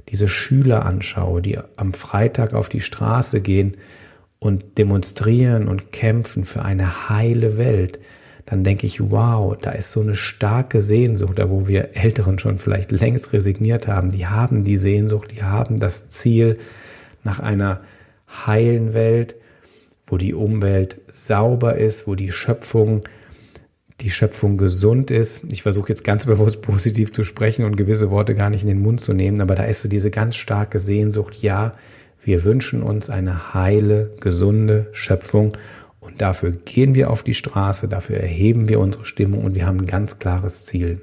diese 0.10 0.28
Schüler 0.28 0.86
anschaue, 0.86 1.42
die 1.42 1.58
am 1.78 1.94
Freitag 1.94 2.54
auf 2.54 2.70
die 2.70 2.82
Straße 2.82 3.42
gehen 3.42 3.78
und 4.40 4.78
demonstrieren 4.78 5.68
und 5.68 5.92
kämpfen 5.92 6.46
für 6.46 6.64
eine 6.64 7.10
heile 7.10 7.58
Welt, 7.58 8.00
dann 8.46 8.64
denke 8.64 8.86
ich, 8.86 9.10
wow, 9.10 9.58
da 9.60 9.72
ist 9.72 9.92
so 9.92 10.02
eine 10.02 10.16
starke 10.16 10.80
Sehnsucht, 10.80 11.40
da 11.40 11.50
wo 11.50 11.68
wir 11.68 11.96
Älteren 11.96 12.38
schon 12.38 12.60
vielleicht 12.60 12.92
längst 12.92 13.34
resigniert 13.34 13.88
haben, 13.88 14.12
die 14.12 14.28
haben 14.28 14.64
die 14.64 14.78
Sehnsucht, 14.78 15.32
die 15.32 15.44
haben 15.44 15.80
das 15.80 16.10
Ziel 16.10 16.60
nach 17.24 17.40
einer 17.40 17.82
heilen 18.46 18.94
Welt, 18.94 19.36
wo 20.06 20.18
die 20.18 20.36
Umwelt 20.36 21.02
sauber 21.12 21.78
ist, 21.78 22.06
wo 22.06 22.14
die 22.14 22.32
Schöpfung 22.32 23.02
die 24.02 24.12
Schöpfung 24.12 24.58
gesund 24.58 25.10
ist. 25.12 25.44
Ich 25.52 25.64
versuche 25.64 25.90
jetzt 25.90 26.04
ganz 26.04 26.26
bewusst 26.28 26.62
positiv 26.62 27.12
zu 27.14 27.24
sprechen 27.24 27.66
und 27.66 27.76
gewisse 27.78 28.12
Worte 28.12 28.36
gar 28.36 28.50
nicht 28.50 28.62
in 28.62 28.68
den 28.68 28.82
Mund 28.82 29.02
zu 29.02 29.14
nehmen, 29.14 29.42
aber 29.42 29.56
da 29.56 29.64
ist 29.64 29.82
so 29.82 29.90
diese 29.90 30.12
ganz 30.12 30.36
starke 30.36 30.80
Sehnsucht, 30.80 31.42
ja, 31.42 31.76
wir 32.24 32.44
wünschen 32.44 32.82
uns 32.82 33.10
eine 33.10 33.54
heile, 33.54 34.12
gesunde 34.20 34.88
Schöpfung 34.94 35.58
Und 36.00 36.22
dafür 36.22 36.52
gehen 36.52 36.96
wir 36.96 37.10
auf 37.10 37.24
die 37.24 37.34
Straße, 37.34 37.88
dafür 37.88 38.18
erheben 38.18 38.68
wir 38.68 38.80
unsere 38.80 39.06
Stimmung 39.06 39.44
und 39.44 39.56
wir 39.56 39.66
haben 39.66 39.82
ein 39.82 39.86
ganz 39.86 40.20
klares 40.20 40.66
Ziel. 40.66 41.02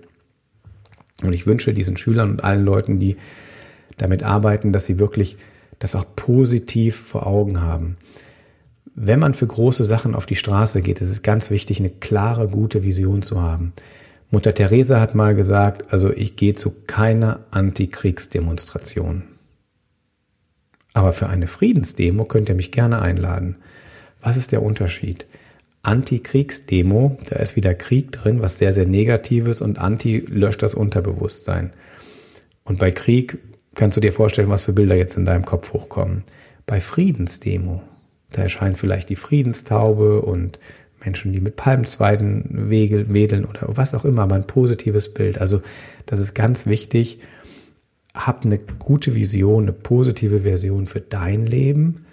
Und 1.22 1.32
ich 1.32 1.46
wünsche 1.46 1.74
diesen 1.74 1.96
Schülern 1.96 2.30
und 2.30 2.44
allen 2.44 2.64
Leuten, 2.64 2.98
die 2.98 3.16
damit 3.96 4.22
arbeiten, 4.22 4.72
dass 4.72 4.86
sie 4.86 4.98
wirklich 4.98 5.36
das 5.78 5.94
auch 5.94 6.06
positiv 6.16 6.96
vor 6.96 7.26
Augen 7.26 7.60
haben. 7.60 7.96
Wenn 8.94 9.20
man 9.20 9.34
für 9.34 9.46
große 9.46 9.84
Sachen 9.84 10.14
auf 10.14 10.26
die 10.26 10.36
Straße 10.36 10.82
geht, 10.82 11.00
ist 11.00 11.10
es 11.10 11.22
ganz 11.22 11.50
wichtig, 11.50 11.80
eine 11.80 11.90
klare, 11.90 12.48
gute 12.48 12.82
Vision 12.82 13.22
zu 13.22 13.40
haben. 13.40 13.72
Mutter 14.30 14.54
Teresa 14.54 15.00
hat 15.00 15.14
mal 15.14 15.34
gesagt, 15.34 15.92
also 15.92 16.10
ich 16.10 16.36
gehe 16.36 16.54
zu 16.54 16.72
keiner 16.86 17.40
Antikriegsdemonstration. 17.50 19.24
Aber 20.94 21.12
für 21.12 21.28
eine 21.28 21.46
Friedensdemo 21.46 22.24
könnt 22.26 22.48
ihr 22.48 22.54
mich 22.54 22.70
gerne 22.70 23.00
einladen. 23.00 23.56
Was 24.20 24.36
ist 24.36 24.52
der 24.52 24.62
Unterschied? 24.62 25.26
Antikriegsdemo, 25.82 27.18
da 27.28 27.36
ist 27.36 27.56
wieder 27.56 27.74
Krieg 27.74 28.12
drin, 28.12 28.40
was 28.40 28.58
sehr, 28.58 28.72
sehr 28.72 28.86
Negatives 28.86 29.60
und 29.60 29.78
Anti 29.78 30.18
löscht 30.18 30.62
das 30.62 30.74
Unterbewusstsein. 30.74 31.72
Und 32.64 32.78
bei 32.78 32.90
Krieg 32.90 33.38
kannst 33.74 33.96
du 33.96 34.00
dir 34.00 34.12
vorstellen, 34.12 34.50
was 34.50 34.66
für 34.66 34.72
Bilder 34.72 34.94
jetzt 34.94 35.16
in 35.16 35.24
deinem 35.24 35.44
Kopf 35.44 35.72
hochkommen. 35.72 36.22
Bei 36.66 36.78
Friedensdemo, 36.78 37.82
da 38.32 38.42
erscheint 38.42 38.78
vielleicht 38.78 39.08
die 39.08 39.16
Friedenstaube 39.16 40.22
und 40.22 40.58
Menschen, 41.04 41.32
die 41.32 41.40
mit 41.40 41.56
Palmzweiden 41.56 42.70
wedeln 42.70 43.44
oder 43.44 43.60
was 43.68 43.94
auch 43.94 44.04
immer, 44.04 44.22
aber 44.22 44.36
ein 44.36 44.46
positives 44.46 45.12
Bild. 45.12 45.38
Also 45.38 45.62
das 46.06 46.18
ist 46.18 46.34
ganz 46.34 46.66
wichtig. 46.66 47.18
Hab 48.14 48.44
eine 48.44 48.58
gute 48.58 49.14
Vision, 49.14 49.64
eine 49.64 49.72
positive 49.72 50.40
Version 50.40 50.86
für 50.86 51.00
dein 51.00 51.46
Leben 51.46 52.06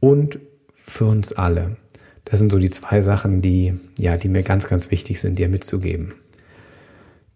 und 0.00 0.38
für 0.74 1.06
uns 1.06 1.32
alle. 1.32 1.76
Das 2.24 2.38
sind 2.38 2.52
so 2.52 2.58
die 2.58 2.70
zwei 2.70 3.00
Sachen, 3.00 3.42
die, 3.42 3.74
ja, 3.98 4.16
die 4.16 4.28
mir 4.28 4.42
ganz, 4.42 4.66
ganz 4.68 4.90
wichtig 4.90 5.20
sind, 5.20 5.38
dir 5.38 5.48
mitzugeben. 5.48 6.14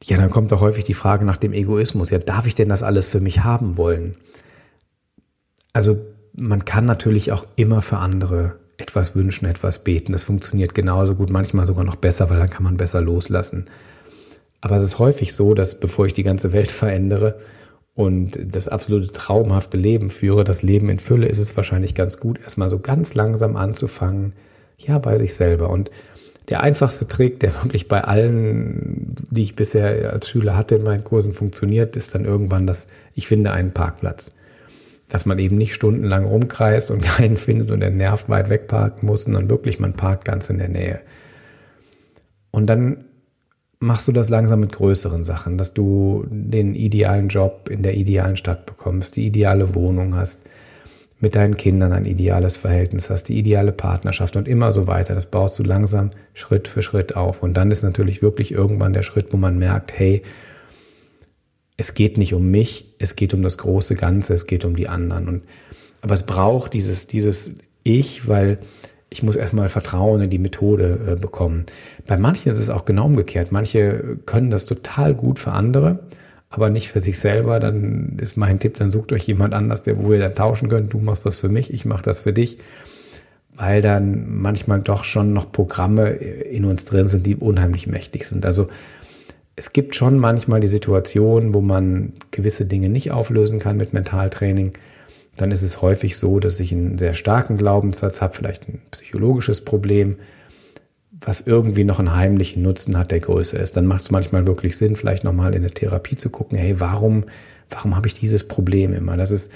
Ja, 0.03 0.19
dann 0.19 0.31
kommt 0.31 0.53
auch 0.53 0.61
häufig 0.61 0.85
die 0.85 0.95
Frage 0.95 1.25
nach 1.25 1.39
dem 1.39 1.53
Egoismus. 1.53 2.11
Ja, 2.11 2.19
darf 2.19 2.47
ich 2.47 2.55
denn 2.55 2.69
das 2.69 2.83
alles 2.83 3.09
für 3.09 3.21
mich 3.21 3.43
haben 3.43 3.77
wollen? 3.77 4.17
Also, 5.73 5.97
man 6.37 6.65
kann 6.65 6.85
natürlich 6.85 7.33
auch 7.33 7.47
immer 7.57 7.81
für 7.81 7.99
andere 7.99 8.57
etwas 8.77 9.15
wünschen, 9.15 9.47
etwas 9.47 9.85
beten. 9.85 10.13
Das 10.13 10.25
funktioniert 10.25 10.75
genauso 10.75 11.15
gut, 11.15 11.31
manchmal 11.31 11.67
sogar 11.67 11.85
noch 11.85 11.97
besser, 11.97 12.29
weil 12.29 12.39
dann 12.39 12.51
kann 12.51 12.65
man 12.65 12.77
besser 12.77 13.01
loslassen. 13.01 13.67
Aber 14.61 14.77
es 14.77 14.83
ist 14.83 14.99
häufig 14.99 15.35
so, 15.35 15.55
dass 15.55 15.79
bevor 15.79 16.07
ich 16.07 16.15
die 16.15 16.23
ganze 16.23 16.53
Welt 16.53 16.73
verändere 16.73 17.39
und 17.95 18.39
das 18.43 18.67
absolute 18.67 19.13
traumhafte 19.13 19.77
Leben 19.77 20.11
führe, 20.11 20.43
das 20.43 20.63
Leben 20.63 20.89
in 20.89 20.99
Fülle, 20.99 21.29
ist 21.29 21.39
es 21.39 21.57
wahrscheinlich 21.57 21.95
ganz 21.95 22.19
gut, 22.19 22.41
erstmal 22.41 22.71
so 22.71 22.81
ganz 22.81 23.15
langsam 23.15 23.57
anzufangen, 23.57 24.33
ja, 24.77 24.99
bei 24.99 25.17
sich 25.17 25.35
selber. 25.35 25.71
Und 25.71 25.93
der 26.49 26.63
einfachste 26.63 27.07
Trick, 27.07 27.39
der 27.39 27.53
wirklich 27.63 27.87
bei 27.87 28.03
allen, 28.03 29.15
die 29.31 29.45
ich 29.45 29.55
bisher 29.55 30.13
als 30.13 30.29
Schüler 30.29 30.57
hatte 30.57 30.75
in 30.75 30.83
meinen 30.83 31.05
Kursen 31.05 31.33
funktioniert, 31.33 31.95
ist 31.95 32.17
dann 32.17 32.25
irgendwann 32.25 32.67
das, 32.67 32.89
ich 33.15 33.29
finde 33.29 33.53
einen 33.53 33.71
Parkplatz. 33.71 34.33
Dass 35.09 35.27
man 35.27 35.39
eben 35.39 35.57
nicht 35.57 35.75
stundenlang 35.75 36.25
rumkreist 36.25 36.91
und 36.91 37.03
keinen 37.03 37.37
findet 37.37 37.71
und 37.71 37.81
der 37.81 37.91
Nerv 37.91 38.29
weit 38.29 38.51
wegparken 38.51 39.07
muss, 39.07 39.25
sondern 39.25 39.51
wirklich, 39.51 39.81
man 39.81 39.95
parkt 39.95 40.25
ganz 40.25 40.51
in 40.51 40.59
der 40.59 40.69
Nähe. 40.69 41.01
Und 42.51 42.67
dann 42.67 43.05
machst 43.81 44.09
du 44.09 44.13
das 44.13 44.29
langsam 44.29 44.61
mit 44.61 44.73
größeren 44.73 45.25
Sachen, 45.25 45.59
dass 45.59 45.75
du 45.75 46.25
den 46.29 46.75
idealen 46.75 47.29
Job 47.29 47.69
in 47.71 47.83
der 47.83 47.95
idealen 47.95 48.37
Stadt 48.37 48.67
bekommst, 48.67 49.17
die 49.17 49.27
ideale 49.27 49.75
Wohnung 49.75 50.15
hast, 50.15 50.41
mit 51.21 51.35
deinen 51.35 51.57
Kindern 51.57 51.93
ein 51.93 52.07
ideales 52.07 52.59
Verhältnis 52.59 53.09
hast, 53.09 53.25
die 53.25 53.39
ideale 53.39 53.73
Partnerschaft 53.73 54.37
und 54.37 54.49
immer 54.49 54.71
so 54.73 54.87
weiter. 54.87 55.15
Das 55.15 55.27
baust 55.27 55.59
du 55.59 55.63
langsam 55.63 56.11
Schritt 56.35 56.69
für 56.69 56.83
Schritt 56.83 57.17
auf. 57.17 57.43
Und 57.43 57.55
dann 57.55 57.71
ist 57.71 57.83
natürlich 57.83 58.21
wirklich 58.21 58.53
irgendwann 58.53 58.93
der 58.93 59.03
Schritt, 59.03 59.33
wo 59.33 59.37
man 59.37 59.59
merkt, 59.59 59.99
hey, 59.99 60.23
es 61.77 61.95
geht 61.95 62.19
nicht 62.19 62.35
um 62.35 62.51
mich, 62.51 62.95
es 62.99 63.17
geht 63.17 63.35
um 63.35 63.43
das 63.43 63.59
große 63.59 63.95
Ganze, 63.95 64.35
es 64.35 64.47
geht 64.47 64.65
um 64.65 64.77
die 64.77 64.89
anderen. 64.89 65.29
Und, 65.29 65.43
aber 66.03 66.15
es 66.15 66.23
braucht 66.23 66.73
dieses, 66.73 67.07
dieses 67.07 67.51
Ich, 67.83 68.29
weil 68.29 68.59
ich 69.11 69.23
muss 69.23 69.37
erstmal 69.37 69.69
Vertrauen 69.69 70.23
in 70.23 70.31
die 70.31 70.39
Methode 70.39 70.99
äh, 71.07 71.21
bekommen. 71.21 71.67
Bei 72.07 72.17
manchen 72.17 72.51
ist 72.51 72.59
es 72.59 72.71
auch 72.71 72.85
genau 72.85 73.07
umgekehrt. 73.07 73.53
Manche 73.53 74.19
können 74.27 74.51
das 74.51 74.67
total 74.67 75.15
gut 75.15 75.39
für 75.39 75.53
andere 75.53 76.01
aber 76.55 76.71
nicht 76.71 76.89
für 76.89 77.01
sich 77.01 77.19
selber, 77.19 77.59
dann 77.59 78.17
ist 78.21 78.37
mein 78.37 78.61
Tipp, 78.61 78.77
dann 78.77 78.93
sucht 78.93 79.13
euch 79.13 79.27
jemand 79.27 79.55
anders, 79.55 79.83
der, 79.83 80.01
wo 80.01 80.13
ihr 80.13 80.21
dann 80.21 80.37
tauschen 80.37 80.69
könnt. 80.69 80.93
Du 80.93 80.99
machst 80.99 81.27
das 81.27 81.41
für 81.41 81.49
mich, 81.49 81.75
ich 81.75 81.85
mache 81.85 82.03
das 82.05 82.23
für 82.23 82.33
dich, 82.33 82.59
weil 83.57 83.83
dann 83.83 84.39
manchmal 84.41 84.81
doch 84.81 85.03
schon 85.03 85.33
noch 85.33 85.51
Programme 85.51 86.11
in 86.11 86.65
uns 86.65 86.85
drin 86.85 87.09
sind, 87.09 87.27
die 87.27 87.35
unheimlich 87.35 87.89
mächtig 87.89 88.27
sind. 88.27 88.47
Also 88.47 88.69
es 89.57 89.73
gibt 89.73 89.95
schon 89.95 90.19
manchmal 90.19 90.61
die 90.61 90.69
Situation, 90.69 91.55
wo 91.55 91.61
man 91.61 92.15
gewisse 92.31 92.67
Dinge 92.67 92.89
nicht 92.89 93.13
auflösen 93.13 93.61
kann 93.61 93.77
mit 93.77 93.93
Mentaltraining. 93.93 94.73
Dann 95.37 95.51
ist 95.51 95.63
es 95.63 95.81
häufig 95.81 96.17
so, 96.17 96.41
dass 96.41 96.61
ich 96.61 96.73
einen 96.73 96.99
sehr 96.99 97.15
starken 97.15 97.57
Glaubenssatz 97.57 98.21
habe, 98.21 98.35
vielleicht 98.35 98.69
ein 98.69 98.83
psychologisches 98.91 99.61
Problem, 99.65 100.17
was 101.13 101.41
irgendwie 101.41 101.85
noch 101.85 101.99
einen 101.99 102.15
heimlichen 102.15 102.63
Nutzen 102.63 102.99
hat, 102.99 103.11
der 103.11 103.21
größer 103.21 103.59
ist. 103.59 103.77
Dann 103.77 103.87
macht 103.87 104.03
es 104.03 104.11
manchmal 104.11 104.47
wirklich 104.47 104.77
Sinn, 104.77 104.97
vielleicht 104.97 105.25
nochmal 105.25 105.55
in 105.55 105.63
der 105.63 105.73
Therapie 105.73 106.17
zu 106.17 106.31
gucken, 106.31 106.59
hey, 106.59 106.81
warum, 106.81 107.25
warum 107.71 107.97
habe 107.97 108.09
ich 108.09 108.15
dieses 108.15 108.47
Problem 108.47 108.93
immer? 108.93 109.17
Das 109.17 109.31
ist, 109.31 109.51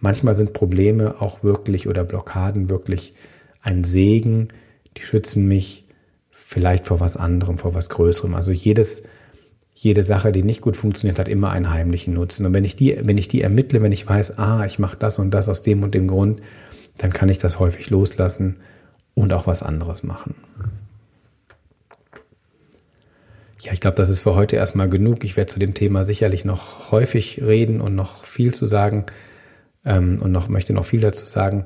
manchmal 0.00 0.34
sind 0.34 0.52
Probleme 0.52 1.20
auch 1.20 1.42
wirklich 1.42 1.88
oder 1.88 2.04
Blockaden 2.04 2.68
wirklich 2.68 3.14
ein 3.62 3.84
Segen, 3.84 4.48
die 4.96 5.02
schützen 5.02 5.46
mich 5.46 5.84
vielleicht 6.30 6.86
vor 6.86 7.00
was 7.00 7.16
anderem, 7.16 7.58
vor 7.58 7.74
was 7.74 7.88
Größerem. 7.88 8.34
Also 8.34 8.52
jedes, 8.52 9.02
jede 9.78 10.02
Sache, 10.02 10.32
die 10.32 10.42
nicht 10.42 10.62
gut 10.62 10.74
funktioniert, 10.74 11.18
hat 11.18 11.28
immer 11.28 11.50
einen 11.50 11.70
heimlichen 11.70 12.14
Nutzen. 12.14 12.46
Und 12.46 12.54
wenn 12.54 12.64
ich 12.64 12.76
die, 12.76 12.98
wenn 13.02 13.18
ich 13.18 13.28
die 13.28 13.42
ermittle, 13.42 13.82
wenn 13.82 13.92
ich 13.92 14.08
weiß, 14.08 14.38
ah, 14.38 14.64
ich 14.64 14.78
mache 14.78 14.96
das 14.98 15.18
und 15.18 15.30
das 15.32 15.50
aus 15.50 15.60
dem 15.60 15.82
und 15.82 15.94
dem 15.94 16.08
Grund, 16.08 16.40
dann 16.96 17.12
kann 17.12 17.28
ich 17.28 17.38
das 17.38 17.58
häufig 17.58 17.90
loslassen 17.90 18.56
und 19.14 19.34
auch 19.34 19.46
was 19.46 19.62
anderes 19.62 20.02
machen. 20.02 20.34
Ja, 23.60 23.72
ich 23.72 23.80
glaube, 23.80 23.96
das 23.96 24.08
ist 24.08 24.22
für 24.22 24.34
heute 24.34 24.56
erstmal 24.56 24.88
genug. 24.88 25.24
Ich 25.24 25.36
werde 25.36 25.52
zu 25.52 25.58
dem 25.58 25.74
Thema 25.74 26.04
sicherlich 26.04 26.46
noch 26.46 26.90
häufig 26.90 27.42
reden 27.44 27.82
und 27.82 27.94
noch 27.94 28.24
viel 28.24 28.54
zu 28.54 28.64
sagen 28.64 29.04
ähm, 29.84 30.22
und 30.22 30.32
noch 30.32 30.48
möchte 30.48 30.72
noch 30.72 30.86
viel 30.86 31.00
dazu 31.00 31.26
sagen. 31.26 31.64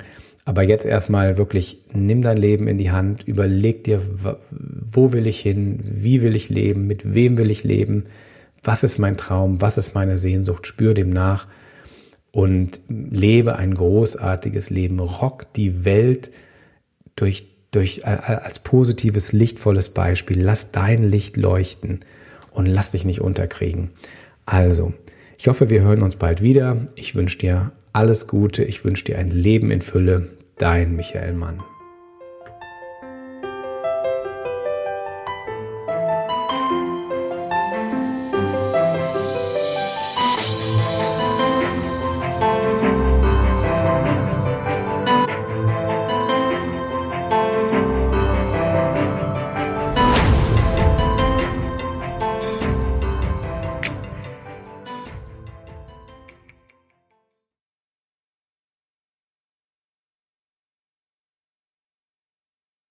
Aber 0.51 0.65
jetzt 0.65 0.85
erstmal 0.85 1.39
wirklich, 1.39 1.79
nimm 1.93 2.23
dein 2.23 2.37
Leben 2.37 2.67
in 2.67 2.77
die 2.77 2.91
Hand, 2.91 3.23
überleg 3.23 3.85
dir, 3.85 4.03
wo 4.51 5.13
will 5.13 5.29
ich 5.29 5.39
hin, 5.39 5.79
wie 5.85 6.23
will 6.23 6.35
ich 6.35 6.49
leben, 6.49 6.89
mit 6.89 7.15
wem 7.15 7.39
will 7.39 7.53
ich 7.53 7.63
leben, 7.63 8.07
was 8.65 8.83
ist 8.83 8.99
mein 8.99 9.17
Traum, 9.17 9.61
was 9.61 9.79
ist 9.79 9.95
meine 9.95 10.19
Sehnsucht, 10.19 10.67
spür 10.67 10.93
dem 10.93 11.11
nach 11.11 11.47
und 12.33 12.81
lebe 12.89 13.55
ein 13.55 13.75
großartiges 13.75 14.71
Leben, 14.71 14.99
rock 14.99 15.53
die 15.53 15.85
Welt 15.85 16.33
durch 17.15 17.47
durch, 17.71 18.05
als 18.05 18.59
positives, 18.59 19.31
lichtvolles 19.31 19.91
Beispiel. 19.91 20.43
Lass 20.43 20.73
dein 20.73 21.09
Licht 21.09 21.37
leuchten 21.37 22.01
und 22.51 22.67
lass 22.67 22.91
dich 22.91 23.05
nicht 23.05 23.21
unterkriegen. 23.21 23.91
Also, 24.47 24.95
ich 25.39 25.47
hoffe, 25.47 25.71
wir 25.71 25.83
hören 25.83 26.03
uns 26.03 26.17
bald 26.17 26.43
wieder. 26.43 26.89
Ich 26.97 27.15
wünsche 27.15 27.39
dir 27.39 27.71
alles 27.93 28.27
Gute. 28.27 28.65
Ich 28.65 28.85
wünsche 28.85 29.05
dir 29.05 29.17
ein 29.17 29.31
Leben 29.31 29.71
in 29.71 29.83
Fülle. 29.83 30.39
Dein 30.61 30.94
Michael 30.94 31.33
Mann. 31.33 31.57